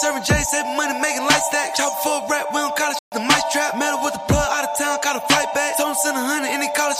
[0.00, 1.74] Serving J, saving money, making light stack.
[1.74, 3.78] Chop for a rap, we don't call it the mic trap.
[3.78, 5.76] Met up with the plug out of town, caught a flight back.
[5.76, 6.96] Told him send a hundred, and he called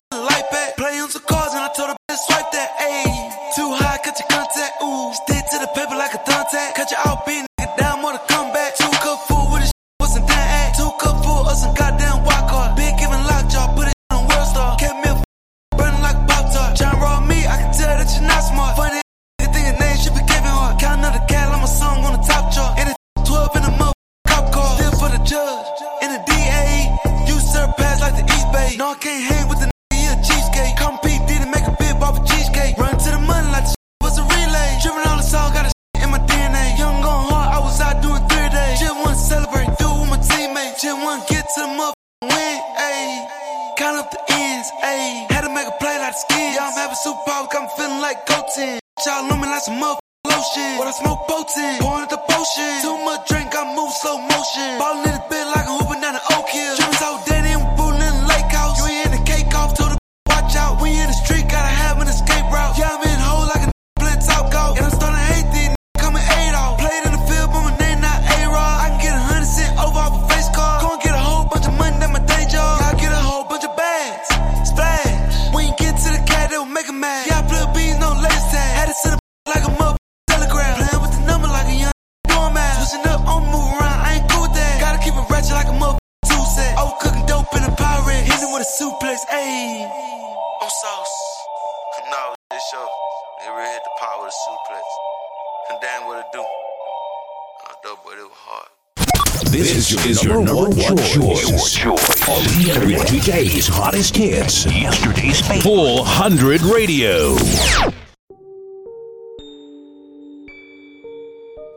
[105.96, 107.36] 400 Radio.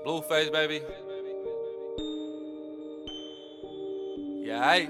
[0.06, 0.82] Blueface, baby.
[4.44, 4.90] Yeah, I.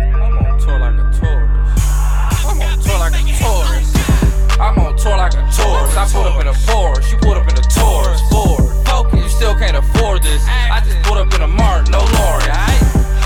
[0.00, 1.84] I'm on tour like a tourist.
[2.40, 3.96] I'm on tour like a tourist.
[4.58, 5.98] I'm on tour like a tourist.
[5.98, 8.22] I pulled up in a Porsche, you pulled up in a Taurus.
[8.30, 10.42] Ford, focus, you still can't afford this.
[10.46, 12.75] I just pulled up in a Martin, no Lawrence.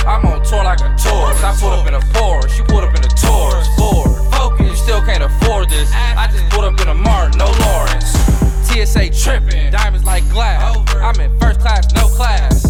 [0.07, 1.45] I'm on tour like a tourist.
[1.45, 3.69] I pulled up in a Porsche, you pulled up in a Taurus.
[3.77, 5.91] Ford, focus, you still can't afford this.
[5.93, 8.13] I just pulled up in a Martin, no Lawrence.
[8.67, 10.77] TSA tripping, diamonds like glass.
[10.97, 12.65] I'm in first class, no class.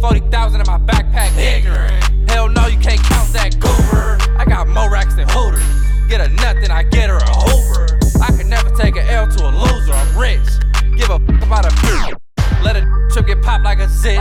[0.00, 2.30] 40,000 in my backpack, ignorant.
[2.30, 4.18] Hell no, you can't count that goober.
[4.38, 5.64] I got more racks than Hooters.
[6.08, 7.98] Get a then I get her a Hoover.
[8.22, 10.40] I could never take an L to a loser, I'm rich.
[10.96, 12.27] Give a f about a bitch.
[12.68, 14.20] Let a trip get popped like a zip.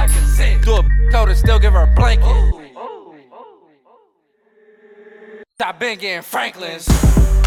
[0.63, 2.23] Do a code and still give her a blanket.
[5.61, 6.87] I been getting Franklin's.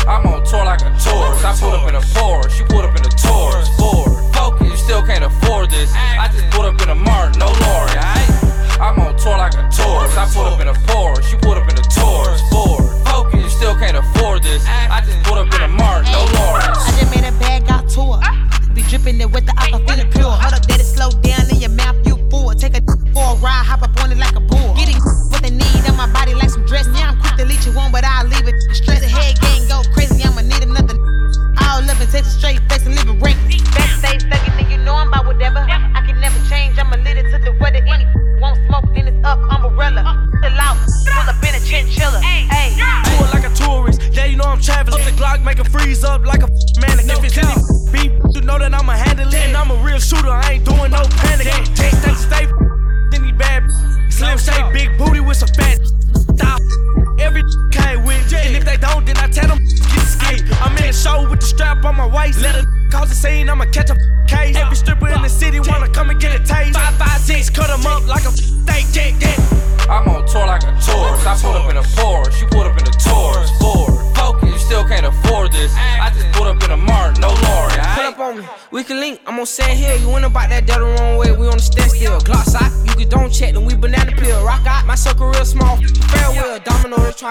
[0.07, 1.43] I'm on tour like a tourist.
[1.43, 3.67] I pulled up in a Porsche, you pulled up in a Taurus.
[3.79, 5.91] Ford, focus, you still can't afford this.
[5.97, 7.97] I just pulled up in a Martin, no Lori.
[7.97, 10.19] I, I'm on tour like a tourist.
[10.19, 12.43] I pulled up in a Porsche, you pulled up in a Taurus.
[12.53, 14.67] Ford, focus, you still can't afford this.
[14.69, 16.61] I just pulled up in a Martin, no Lori.
[16.61, 18.21] I just made a bag out tour
[18.81, 20.31] be dripping it with the opera, feeling pure.
[20.31, 22.53] Hold up, daddy, slow down in your mouth, you fool.
[22.55, 22.83] Take a
[23.15, 24.75] for a ride, hop up on it like a bull.
[24.75, 24.97] Getting
[25.31, 26.89] what they need on my body like some dress.
[26.95, 28.57] Yeah, I'm quick to leech you one, but I'll leave it.
[28.73, 30.97] Stress ahead, gang, go crazy, I'ma need another.
[31.61, 33.37] All up and take a straight face and living rank.
[33.77, 35.61] Backstage, thugging, then you know I'm about whatever.
[35.61, 37.85] I can never change, I'ma lead it to the weather.
[37.85, 38.07] Any
[38.41, 40.03] won't smoke, then it's up, umbrella.
[40.41, 42.21] Chill out, pull up in a chinchilla.
[42.21, 45.01] Hey, do it like a tourist, yeah, you know I'm traveling.
[45.01, 46.49] Up the Glock, make it freeze up like a
[46.81, 46.99] man.
[47.01, 47.55] If it's any
[47.93, 48.50] beep, you know.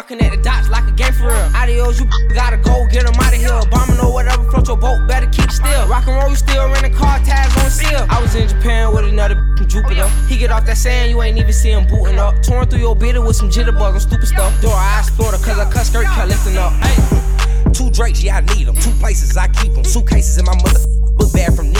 [0.01, 1.51] To connect the dots like a game for real.
[1.55, 3.61] Adios, you gotta go, get 'em out of here.
[3.71, 5.87] Bombing or whatever, float your boat, better keep still.
[5.87, 8.05] Rock and roll, you still renting car tags on seal.
[8.09, 10.07] I was in Japan with another from Jupiter.
[10.27, 12.41] He get off that sand, you ain't even see him booting up.
[12.43, 14.53] Torn through your bitter with some jitterbug and stupid stuff.
[14.61, 16.73] Door I explored her, cause I cut skirt kept lifting up.
[16.73, 17.71] Hey.
[17.73, 18.75] Two Drakes, yeah, I need them.
[18.75, 19.83] Two places, I keep them.
[19.83, 20.79] Suitcases in my mother
[21.17, 21.78] book bag from.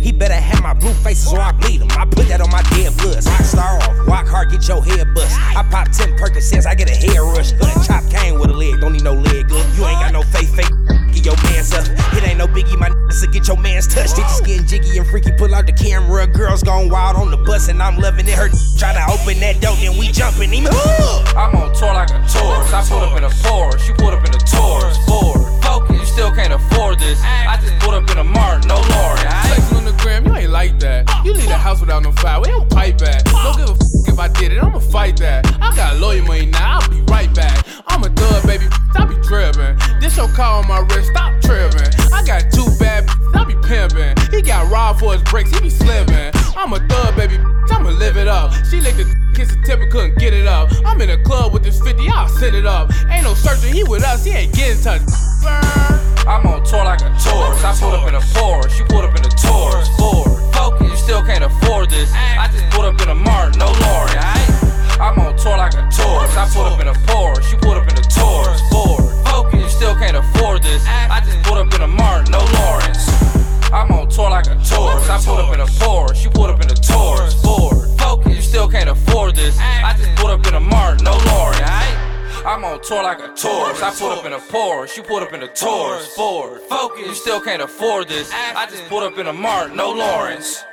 [0.00, 1.88] He better have my blue faces or I bleed him.
[1.92, 3.26] I put that on my dead bloods.
[3.26, 5.34] Rock star off, rock hard, get your head bust.
[5.34, 7.52] I pop 10 Percocets, I get a head rush.
[7.52, 9.64] Hood chop cane with a leg, don't need no leg good.
[9.76, 10.70] You ain't got no faith, fake.
[11.12, 11.84] Get your mans up.
[12.14, 14.16] It ain't no biggie, my niggas so get your mans touched.
[14.16, 15.32] They just getting jiggy and freaky.
[15.32, 18.34] Pull out the camera, girls gone wild on the bus, and I'm loving it.
[18.34, 20.66] Her try to open that door, then we jumping him.
[21.36, 22.74] I'm on tour like a tourist.
[22.74, 24.96] I pulled up in a Porsche, you pulled up in a Taurus.
[25.06, 27.20] Ford, focus, you still can't afford this.
[27.22, 29.17] I just pulled up in a Martin, no Lori.
[30.58, 31.06] Like that.
[31.24, 33.22] You leave the house without no fire, we don't pipe back.
[33.26, 35.46] Don't give a f if I did it, I'ma fight that.
[35.62, 37.64] I got lawyer money now, I'll be right back.
[37.86, 38.66] I'm a thug, baby,
[38.98, 39.78] I be trippin'.
[40.00, 41.90] This your car on my wrist, stop trippin'.
[42.12, 43.06] I got two bad
[43.38, 44.18] I be pimpin'.
[44.34, 46.32] He got robbed for his brakes, he be slippin'.
[46.58, 47.38] I'm a thug, baby,
[47.70, 48.50] I'ma live it up.
[48.68, 49.06] She licked the
[49.36, 50.72] kiss the tip and couldn't get it up.
[50.84, 52.90] I'm in a club with this 50, I'll send it up.
[53.14, 55.06] Ain't no searching, he with us, he ain't getting touched.
[56.26, 57.64] I'm on tour like a tourist.
[57.64, 59.88] I pulled up in a Porsche, you pulled up in a Taurus.
[61.08, 62.12] Still can't afford this.
[62.12, 64.12] I just pulled up in a Martin, no Lori.
[65.00, 66.36] I'm on tour like a tourist.
[66.36, 68.60] I pulled up in a Porsche, you pulled up in a Taurus.
[68.68, 70.84] Ford, focus, you still can't afford this.
[70.86, 73.08] I just pulled up in a Martin, no Lawrence.
[73.72, 75.08] I'm on tour like a tourist.
[75.08, 77.32] I pulled up in a Porsche, you pulled up in a Taurus.
[77.40, 79.56] Ford, focus, you still can't afford this.
[79.58, 81.58] I just pulled up in a Martin, no Lawrence.
[82.44, 83.82] I'm on tour like a tourist.
[83.82, 86.14] I pulled up in a Porsche, you pulled up in a Taurus.
[86.14, 88.30] Ford, focus, you still can't afford this.
[88.30, 90.64] I just pulled up in a Martin, no Lawrence.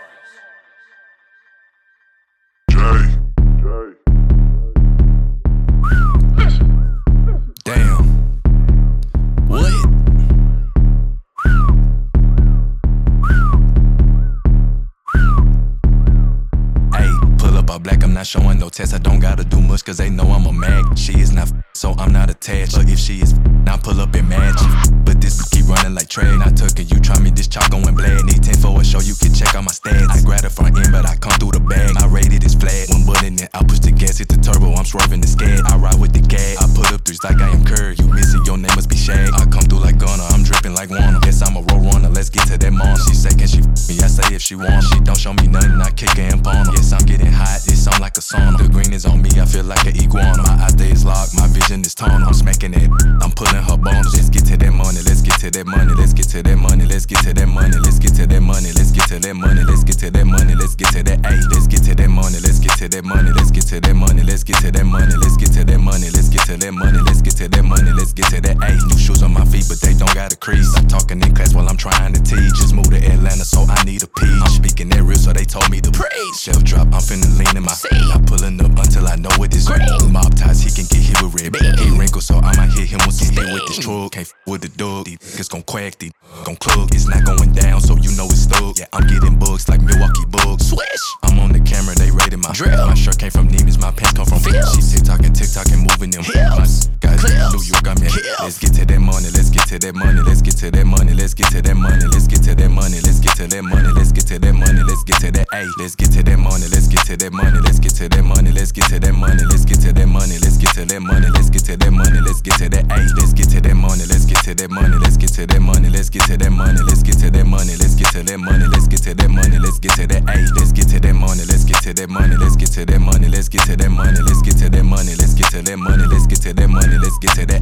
[18.25, 18.95] Not showing no test.
[18.95, 20.97] I don't gotta do much cause they know I'm a mag.
[20.97, 22.73] She is not f- so I'm not attached.
[22.73, 24.57] But if she is f- now pull up and match.
[25.05, 26.33] But this keep running like trade.
[26.39, 28.25] Not took it, you try me, this chalk going blad.
[28.25, 30.09] Need 10 for a show, you can check out my stats.
[30.09, 31.93] I grab the front end, but I come through the bag.
[31.93, 32.89] My rated is flat.
[32.89, 35.61] One button and I push the gas, hit the turbo, I'm swerving the scad.
[35.69, 36.57] I ride with the gas.
[36.57, 37.93] I put up threes like I am Curry.
[38.01, 39.37] You missing, your name must be Shaq.
[39.37, 41.21] I come through like Gunna, I'm dripping like Warner.
[41.21, 42.95] Guess I'm a roll runner, let's get to that Mona.
[43.05, 44.83] She second, she f- me, I say if she want.
[44.87, 46.71] She don't show me nothing, I kick and pawn.
[46.71, 48.57] Yes, I'm getting hot, it's on like a sauna.
[48.57, 50.41] The green is on me, I feel like an iguana.
[50.41, 52.23] My eye stays locked, my vision is torn.
[52.23, 52.89] I'm smacking it,
[53.21, 54.15] I'm pulling her bones.
[54.15, 56.85] Let's get to that money, let's get to that money, let's get to that money,
[56.87, 59.63] let's get to that money, let's get to that money, let's get to that money,
[59.67, 62.39] let's get to that money, let's get to that A, let's get to that money,
[62.39, 65.11] let's get to that money, let's get to that money, let's get to that money,
[65.19, 67.91] let's get to that money, let's get to that money, let's get to that money,
[67.91, 68.71] let's get to that A.
[68.87, 70.75] New shoes on my feet, but they don't got a crease.
[70.77, 72.53] I'm talking in class while I'm trying to teach.
[72.55, 74.41] Just moved to Atlanta, so I need a piece.
[74.41, 76.39] I'm speaking that real, so they told me to praise.
[76.39, 77.93] Shelf drop, I'm finna lean in my seat.
[78.13, 80.11] I'm pulling up until I know what is green.
[80.11, 81.55] Mob ties, he can hit with red.
[81.79, 84.11] He wrinkle, so I might hit him with hit with this truck.
[84.11, 85.05] Can't f with the dog.
[85.05, 86.11] These niggas gon' quack, these
[86.43, 86.89] gon' club.
[86.91, 88.77] It's not going down, so you know it's stuck.
[88.77, 90.73] Yeah, I'm getting bugs like Milwaukee Bucks.
[90.73, 91.05] Swish.
[91.23, 92.87] I'm on the camera, they rated my drill.
[92.87, 94.65] My shirt came from Neiman's, my pants come from Phil.
[94.73, 96.25] She TikTok and TikTok and moving them.
[96.25, 96.65] My
[96.99, 97.21] guys
[97.53, 98.09] New York, I'm in.
[98.41, 101.13] Let's get to that money, let's get to that money, let's get to that money,
[101.13, 103.91] let's get to that money, let's get to that money, let's get to that money,
[103.93, 105.65] let's get to that money, let's get to that A.
[105.77, 108.51] Let's get to that money, let's get to that money, let's get to that money,
[108.51, 110.37] let's get to that money, let's get to that money, let's get to that money,
[110.39, 112.99] let's get to that money, let's get to that A.
[113.15, 115.89] Let's get to that money, let's get to that money, let's get to that money,
[115.89, 118.65] let's get to that money, let's get to that money, let's get to that money,
[118.67, 120.37] let's get to that money, let's get to that A.
[120.55, 123.27] Let's get to that money, let's get to that money, let's get to that money,
[123.27, 126.05] let's get to that money, let's get to that money, let's get to that money,
[126.07, 127.61] let's get to that money, let's get to that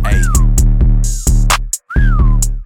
[2.60, 2.63] A.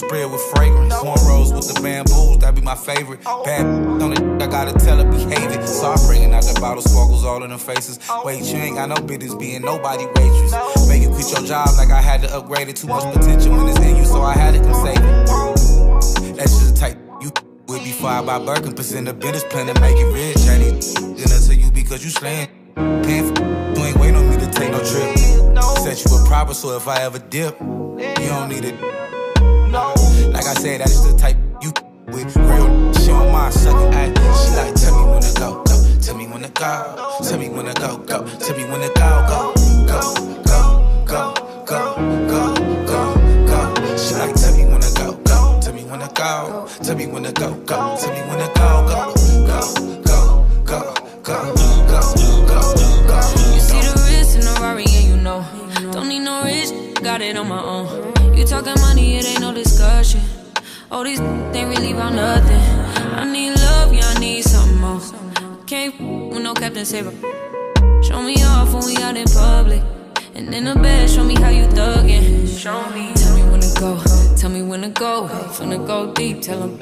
[0.00, 0.94] spray with fragrance.
[0.94, 3.22] Cornrows with the bamboos, that be my favorite.
[3.44, 5.66] Bad on the I gotta tell her behave it.
[5.68, 7.98] So I'm bringing out the bottle, sparkles all in her faces.
[8.24, 10.88] Wait, you ain't got no business being nobody waitress.
[10.88, 12.76] Make you quit your job like I had to upgrade it.
[12.76, 16.36] Too much potential when it's in you, so I had to come save it.
[16.36, 17.30] That's just the type you
[17.68, 18.72] with before I buy Birkin.
[18.72, 20.36] Percent of business plan to make it rich.
[20.40, 22.48] It dinner to you because you slaying.
[23.04, 23.36] Paying
[23.76, 25.18] you ain't waiting on me to take no trip.
[25.84, 29.19] Set you a proper, so if I ever dip, you don't need it.
[30.50, 31.72] I said, that's the type you
[32.08, 32.34] with.
[32.36, 34.12] Real she on my sucking eye.
[34.34, 35.98] She like, tell me when to go, go.
[36.02, 37.18] Tell me when to go.
[37.22, 38.26] Tell me when to go, go.
[38.26, 39.54] Tell me when to go, go.
[39.86, 40.00] Go,
[41.06, 41.34] go,
[41.66, 41.94] go,
[42.26, 43.14] go, go,
[43.46, 43.96] go, go.
[43.96, 45.60] She like, tell me when to go, go.
[45.62, 46.66] Tell me when to go.
[46.82, 47.96] Tell me when to go, go.
[48.00, 49.14] Tell me when to go, go.
[49.46, 49.62] Go,
[50.66, 51.54] go, go,
[51.86, 52.00] go,
[52.50, 52.60] go,
[53.06, 53.18] go.
[53.54, 55.46] You see the wrist in the Rari and you know.
[55.92, 56.70] Don't need no rich,
[57.04, 57.86] got it on my own.
[58.36, 60.20] You talking money, it ain't no discussion.
[60.90, 62.60] All these ain't really about nothing.
[63.14, 65.00] I need love, yeah, I need something more.
[65.66, 65.94] Can't
[66.32, 67.12] with no Captain Saber.
[68.02, 69.82] Show me off when we out in public.
[70.34, 72.48] And in the bed, show me how you thuggin'.
[72.58, 73.12] Show me.
[73.14, 74.02] Tell me when to go,
[74.36, 75.28] tell me when to go.
[75.52, 76.78] Finna go deep, tell them.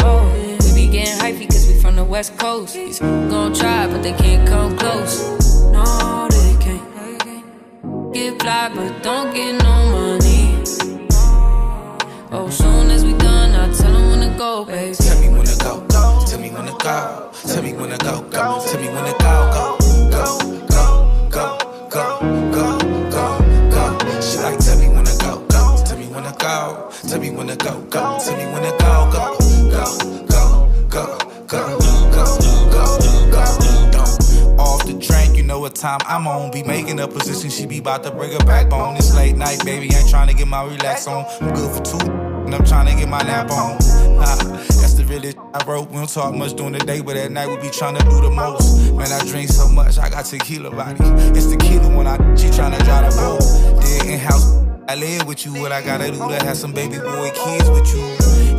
[0.00, 0.28] Oh,
[0.64, 2.74] we be getting hypey cause we from the west coast.
[2.74, 5.22] These gon' try, but they can't come close.
[5.70, 8.12] No, they can't.
[8.12, 10.64] Get fly, but don't get no money.
[12.36, 13.33] Oh, soon as we done,
[13.72, 14.94] Tell him when to go, baby.
[14.94, 16.24] Tell me when to go, go.
[16.26, 17.30] Tell me when to go.
[17.46, 18.64] Tell me when to go, go.
[18.66, 19.78] Tell me when to go, go.
[20.10, 20.38] Go,
[20.68, 21.58] go, go,
[21.88, 22.18] go,
[22.50, 22.78] go,
[23.10, 24.20] go, go.
[24.20, 25.82] She like, tell me when to go, go.
[25.84, 26.90] Tell me when to go.
[27.08, 28.18] Tell me when to go, go.
[28.20, 29.38] Tell me when to go, go.
[29.70, 29.84] Go,
[30.26, 31.78] go, go, go,
[32.12, 32.24] go,
[32.70, 33.48] go.
[33.90, 36.50] Don't off the train know what time I'm on.
[36.50, 38.96] Be making a position, she be about to break her backbone.
[38.96, 39.94] It's late night, baby.
[39.94, 41.24] Ain't trying to get my relax on.
[41.40, 42.23] I'm good for two.
[42.44, 43.78] And I'm trying to get my nap on.
[44.16, 45.88] Nah, that's the realest I wrote.
[45.90, 48.20] We don't talk much during the day, but at night we be trying to do
[48.20, 48.92] the most.
[48.92, 50.98] Man, I drink so much, I got tequila body.
[51.36, 54.06] It's tequila when I she trying to drive the boat.
[54.06, 54.64] In house.
[54.86, 57.88] I live with you, what I gotta do to have some baby boy kids with
[57.94, 58.04] you.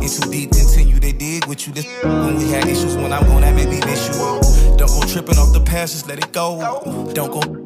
[0.02, 1.72] In too deep, continue they dig with you.
[1.72, 4.76] This when we had issues, when I'm that may be miss you.
[4.76, 7.12] Don't go tripping off the past, just let it go.
[7.14, 7.65] Don't go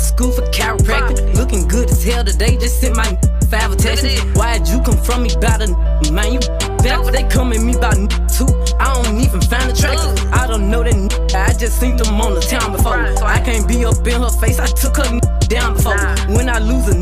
[0.00, 1.34] to school for chiropractic.
[1.34, 3.08] Looking good as hell today, just sent my
[3.50, 4.22] five attachments.
[4.36, 5.68] Why'd you come from me about a
[6.12, 6.32] man?
[6.32, 6.40] You
[6.82, 7.96] back, they come at me about
[8.30, 8.48] too.
[8.78, 10.32] I don't even find attractive.
[10.32, 12.98] I don't know that I just seen them on the town before.
[13.24, 15.98] I can't be up in her face, I took her down before.
[16.34, 16.96] When I lose a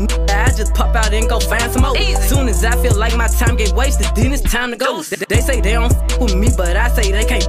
[0.49, 1.97] I just pop out and go find some more.
[1.97, 5.03] As soon as I feel like my time get wasted, then it's time to go.
[5.03, 7.47] They, say they don't with me, but I say they can't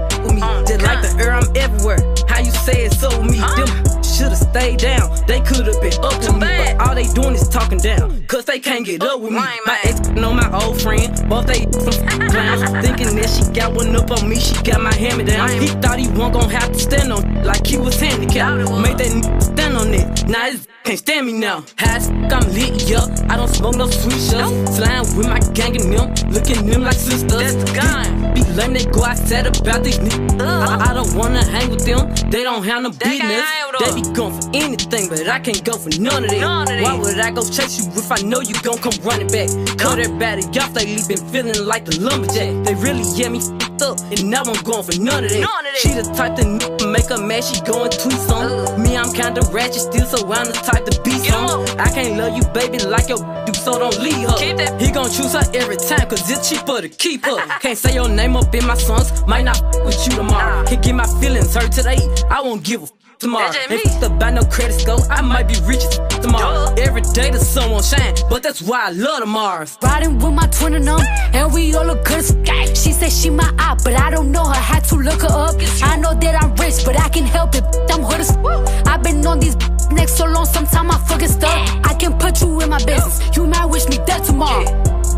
[8.85, 9.39] can't get up with me.
[9.67, 12.63] My ex know my old friend, both they some clowns.
[12.87, 15.51] Thinking that she got one up on me, she got my hammer me down.
[15.51, 18.71] He thought he won't gon' have to stand on like he was handicapped.
[18.81, 20.29] Made that n- stand on it.
[20.29, 21.65] Now his can't stand me now.
[21.79, 23.11] High as f- I'm lit, yup.
[23.29, 24.77] I don't smoke no sweet shots.
[24.77, 27.31] Slime with my gang and them, looking them like sisters.
[27.55, 28.35] That's gun.
[28.35, 30.41] Be lame, they go outside about these niggas.
[30.41, 33.45] I, I don't wanna hang with them, they don't have no business.
[33.79, 36.83] They be going for anything, but I can't go for none of that.
[36.83, 39.49] Why would I go chase you if I know you gon' come running back?
[39.79, 42.65] Cut everybody off lately, been feeling like the lumberjack.
[42.65, 43.41] They really get me
[43.83, 45.75] up, and now I'm going for none of that.
[45.77, 48.80] She the type to n- make her mad, she going tweet on.
[48.91, 51.63] Me, I'm kinda ratchet still, so I'm the type to be some.
[51.79, 54.79] I can't love you, baby, like your do, so don't leave her.
[54.81, 57.37] He gon' choose her every time, cause it's cheaper to keep her.
[57.61, 60.65] Can't say your name up in my songs, might not f- with you tomorrow.
[60.67, 63.51] Can't get my feelings hurt today, I won't give a f- tomorrow.
[63.71, 66.75] If the buy no credit score, I might be rich as f- tomorrow.
[66.79, 69.79] Every day the sun won't shine, but that's why I love the Mars.
[69.83, 71.01] Riding with my twin and them,
[71.35, 74.33] and we all look good as f- She said she my eye, but I don't
[74.33, 74.55] know her.
[74.55, 75.55] Had to look her up.
[75.83, 77.65] I know that I'm rich, but I can help it.
[77.91, 79.57] I'm hood as f- I've been on these
[79.93, 81.59] next so long, sometime I forget stuff.
[81.85, 83.21] I can put you in my business.
[83.37, 84.65] You might wish me dead tomorrow.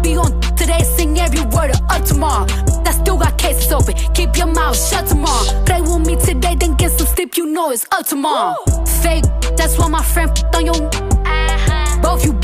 [0.02, 2.46] Be on today, sing every word of up tomorrow.
[2.84, 3.94] I still got cases open.
[4.14, 5.64] Keep your mouth shut tomorrow.
[5.64, 7.36] Play with me today, then get some sleep.
[7.36, 8.56] You know it's up tomorrow.
[9.02, 9.24] Fake,
[9.56, 10.74] that's why my friend on your.
[10.74, 12.00] Uh-huh.
[12.02, 12.38] Both you.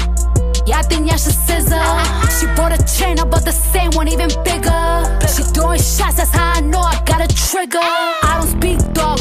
[0.67, 1.75] Yeah, I think y'all should scissor.
[1.75, 2.29] Uh-huh.
[2.39, 5.19] She bought a chain, I bought the same one, even bigger.
[5.27, 7.79] She throwing shots, that's how I know I got a trigger.
[7.81, 8.37] Ah.
[8.37, 9.21] I don't speak dog,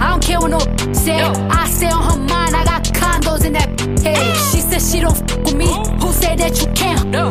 [0.00, 0.58] I don't care what no
[0.92, 1.20] say.
[1.20, 4.18] I stay on her mind, I got condos in that head.
[4.18, 4.50] Ah.
[4.52, 5.66] She said she don't f with me.
[6.00, 7.12] Who said that you can't?
[7.12, 7.27] That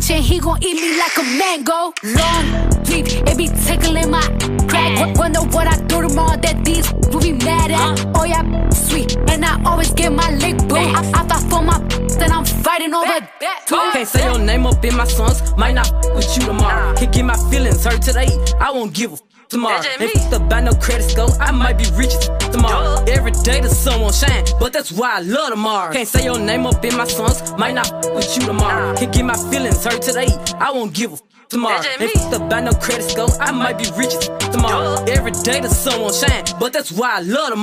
[0.00, 1.92] uh, munchin', he gon' eat me like a mango.
[2.02, 4.22] Long leaf, it be tickling my
[4.68, 4.96] crack.
[4.98, 8.06] W- Wonder what I do tomorrow that these will be mad at.
[8.16, 10.76] Oh yeah, sweet, and I always get my lick boo.
[10.76, 11.78] I, I fight for my
[12.18, 13.64] then I'm fighting over that.
[13.66, 16.94] Can't say your name up in my songs, might not with you tomorrow.
[16.96, 18.28] Can't get my feelings hurt today,
[18.58, 19.82] I won't give a f- tomorrow.
[20.00, 22.14] If the buy no credits go, I might be rich
[22.52, 23.04] tomorrow.
[23.06, 25.94] Every day the sun won't shine, but that's why I love the Mars.
[25.94, 28.96] Can't say your name up in my songs, might not f- with you tomorrow.
[28.96, 30.28] Can't get my feelings hurt today,
[30.58, 31.82] I won't give a f- tomorrow.
[31.98, 34.14] If the buy no credits go, I might be rich
[34.52, 35.04] tomorrow.
[35.04, 37.56] Every day the sun won't shine, but that's why I love the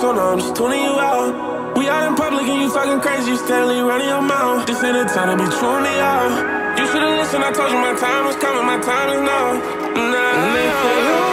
[0.00, 1.76] so I'm just tuning you out.
[1.76, 4.66] We out in public and you talking crazy, you steadily running your mouth.
[4.66, 6.78] This ain't the time to be tuning me out.
[6.78, 9.48] You should've listened, I told you my time was coming, my time is now.
[10.12, 11.27] Now.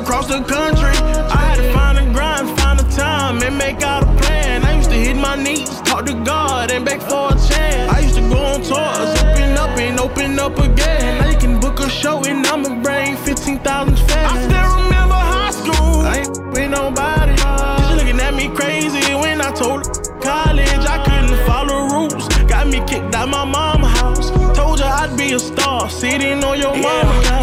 [0.00, 0.96] Across the country.
[1.28, 4.64] I had to find a grind, find a time, and make out a plan.
[4.64, 7.92] I used to hit my knees, talk to God, and beg for a chance.
[7.92, 11.18] I used to go on tours, open up and open up again.
[11.20, 14.32] Now you can book a show and I'ma bring 15,000 fans.
[14.32, 16.00] I still remember high school.
[16.12, 17.36] I ain't with nobody.
[17.86, 22.26] She looking at me crazy when I told her college I couldn't follow rules.
[22.48, 24.30] Got me kicked out my mama house.
[24.56, 27.39] Told her I'd be a star, sitting on your mama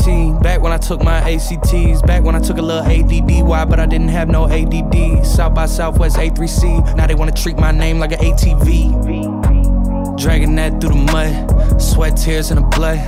[0.00, 0.40] 18.
[0.40, 2.02] Back when I took my ACTs.
[2.02, 3.46] Back when I took a little ADD.
[3.46, 3.64] Why?
[3.64, 5.24] But I didn't have no ADD.
[5.26, 6.96] South by Southwest A3C.
[6.96, 10.18] Now they wanna treat my name like an ATV.
[10.18, 11.80] Dragging that through the mud.
[11.80, 12.98] Sweat, tears, and the blood.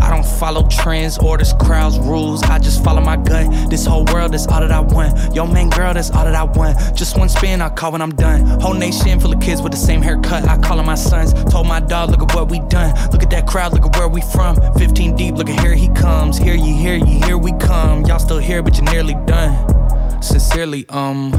[0.00, 2.42] I don't follow trends, orders, crowds, rules.
[2.44, 3.70] I just follow my gut.
[3.70, 5.34] This whole world is all that I want.
[5.34, 6.78] Yo, man, girl, that's all that I want.
[6.96, 8.41] Just one spin, I call when I'm done.
[8.62, 10.48] Whole nation full of kids with the same haircut.
[10.48, 11.34] I call them my sons.
[11.50, 12.94] Told my dog, look at what we done.
[13.10, 14.54] Look at that crowd, look at where we from.
[14.78, 16.38] 15 deep, look at here he comes.
[16.38, 18.04] Here you, here you, here we come.
[18.04, 20.22] Y'all still here, but you're nearly done.
[20.22, 21.32] Sincerely, um.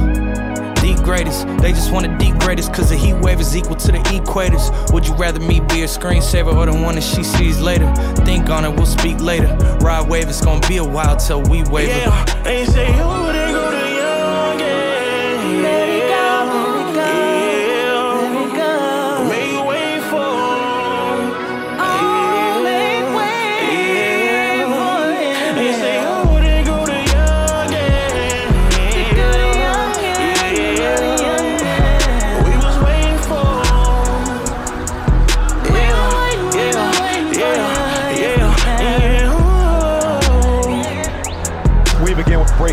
[0.84, 3.94] The greatest, they just want to degrade us cause the heat wave is equal to
[3.94, 4.92] the equators.
[4.92, 7.90] Would you rather me be a screensaver or the one that she sees later?
[8.26, 9.48] Think on it, we'll speak later.
[9.80, 11.88] Ride wave, it's gonna be a while till we wave.
[11.88, 13.63] Yeah, they say, oh, they go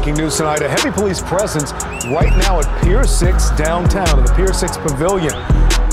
[0.00, 0.62] breaking news tonight.
[0.62, 1.72] A heavy police presence
[2.06, 5.34] right now at Pier 6 downtown in the Pier 6 Pavilion.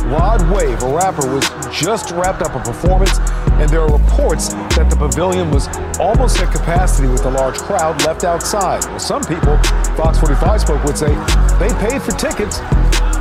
[0.09, 1.43] Rod Wave, a rapper, was
[1.77, 3.19] just wrapped up a performance,
[3.59, 5.67] and there are reports that the pavilion was
[5.99, 8.85] almost at capacity with a large crowd left outside.
[8.85, 9.57] Well, some people,
[9.97, 11.13] Fox 45 spoke, would say
[11.59, 12.59] they paid for tickets,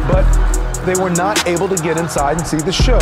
[0.07, 0.25] but
[0.87, 3.01] they were not able to get inside and see the show.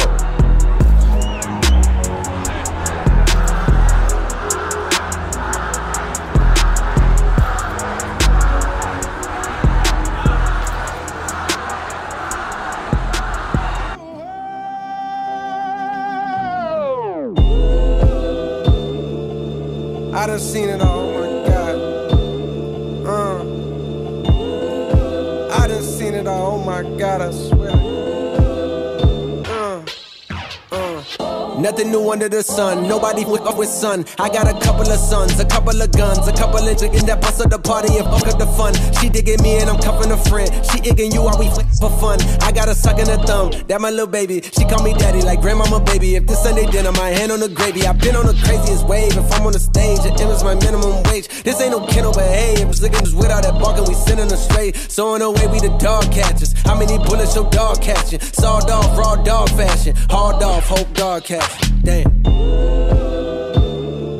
[32.14, 32.86] Under the sun.
[32.86, 34.06] Nobody with up with sun.
[34.20, 37.20] I got a couple of sons, a couple of guns, a couple of chickens that
[37.20, 38.72] bust up the party and fuck up the fun.
[39.00, 40.48] She digging me and I'm cuffing a friend.
[40.70, 42.22] She igging you while we f- for fun.
[42.40, 43.50] I got a suck in the thumb.
[43.66, 44.42] That my little baby.
[44.42, 46.14] She call me daddy like grandmama baby.
[46.14, 47.84] If this Sunday dinner, my hand on the gravy.
[47.84, 49.16] I've been on the craziest wave.
[49.18, 51.26] If I'm on the stage, it was my minimum wage.
[51.42, 54.30] This ain't no kennel, but hey, if it's looking just without that barking, we sending
[54.30, 54.76] her straight.
[54.76, 56.54] So in a way, we the dog catchers.
[56.62, 58.20] How many bullets your dog catching?
[58.20, 59.96] Sawed off, raw dog fashion.
[60.08, 61.73] Hard off, hope dog catch.
[61.84, 62.26] Damn.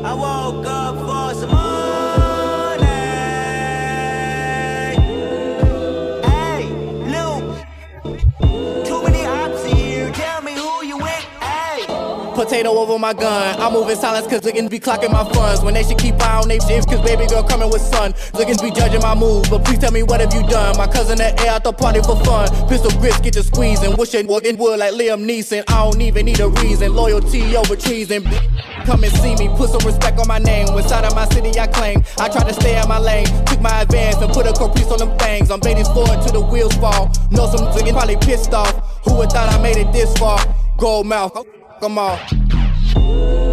[0.05, 0.84] I woke up
[12.45, 13.59] Potato over my gun.
[13.59, 15.63] I'm moving silence cause niggas be clocking my funds.
[15.63, 18.13] When they should keep eye on they shit cause baby girl coming with sun.
[18.37, 20.77] Niggas be judging my moves, but please tell me what have you done?
[20.77, 22.47] My cousin at air out the party for fun.
[22.69, 23.97] Pistol grits get to squeezing.
[23.97, 25.65] Wish it would wood like Liam Neeson.
[25.69, 26.93] I don't even need a reason.
[26.95, 28.25] Loyalty over treason.
[28.85, 30.69] Come and see me, put some respect on my name.
[30.69, 32.05] Inside of my city, I claim.
[32.21, 33.25] I try to stay in my lane.
[33.47, 35.51] Took my advance and put a caprice on them things.
[35.51, 37.11] I'm baiting forward till the wheels fall.
[37.31, 39.01] Know some niggas probably pissed off.
[39.07, 40.39] Who would thought I made it this far?
[40.77, 41.33] Gold mouth,
[41.85, 43.44] come on.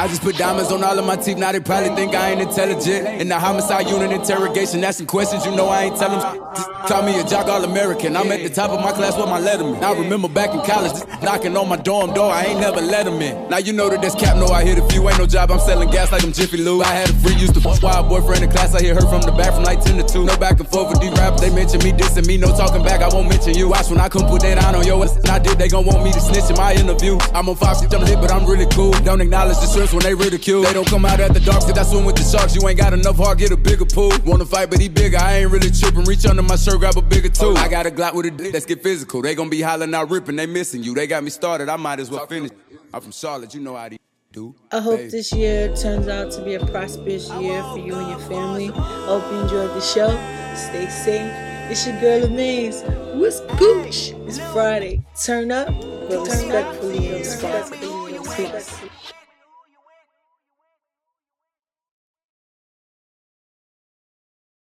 [0.00, 2.40] I just put diamonds on all of my teeth, now they probably think I ain't
[2.40, 3.20] intelligent.
[3.20, 6.40] In the homicide unit interrogation, asking questions, you know I ain't tell them.
[6.88, 8.16] Call me a jock all American.
[8.16, 9.82] I'm at the top of my class with my letterman.
[9.82, 13.20] I remember back in college, knocking on my dorm door, I ain't never let them
[13.20, 13.50] in.
[13.50, 15.60] Now you know that this cap, no, I hit a few, ain't no job, I'm
[15.60, 16.82] selling gas like I'm Jiffy Lube.
[16.82, 19.20] I had a free, used to fuck wild boyfriend in class, I hear her from
[19.20, 20.24] the back from like 10 to 2.
[20.24, 23.02] No back and forth with these rappers, they mention me, dissing me, no talking back,
[23.02, 23.68] I won't mention you.
[23.68, 26.10] Watch when I come put that on your ass, I did, they gon' want me
[26.12, 27.18] to snitch in my interview.
[27.34, 28.92] I'm on Fox, I'm lit, but I'm really cool.
[29.04, 30.62] Don't acknowledge the when they ridicule.
[30.62, 32.54] They don't come out at the dark, cause I swim with the sharks.
[32.54, 34.12] You ain't got enough heart, get a bigger pool.
[34.24, 35.18] Wanna fight, but he bigger.
[35.18, 36.04] I ain't really tripping.
[36.04, 37.56] Reach under my shirt, grab a bigger tool.
[37.58, 39.22] I got a Glock with a dick, let's get physical.
[39.22, 40.94] They gonna be hollering out, ripping, they missing you.
[40.94, 42.50] They got me started, I might as well finish.
[42.92, 43.98] I'm from Charlotte, you know how they
[44.32, 44.54] do.
[44.72, 48.18] I hope this year turns out to be a prosperous year for you and your
[48.20, 48.66] family.
[48.68, 50.10] Hope you enjoyed the show.
[50.54, 51.30] Stay safe.
[51.70, 52.82] It's your girl Amaze.
[53.14, 54.12] What's gooch?
[54.26, 55.04] It's Friday.
[55.24, 55.68] Turn up,
[56.08, 57.22] but respectfully.
[58.36, 59.19] Peace.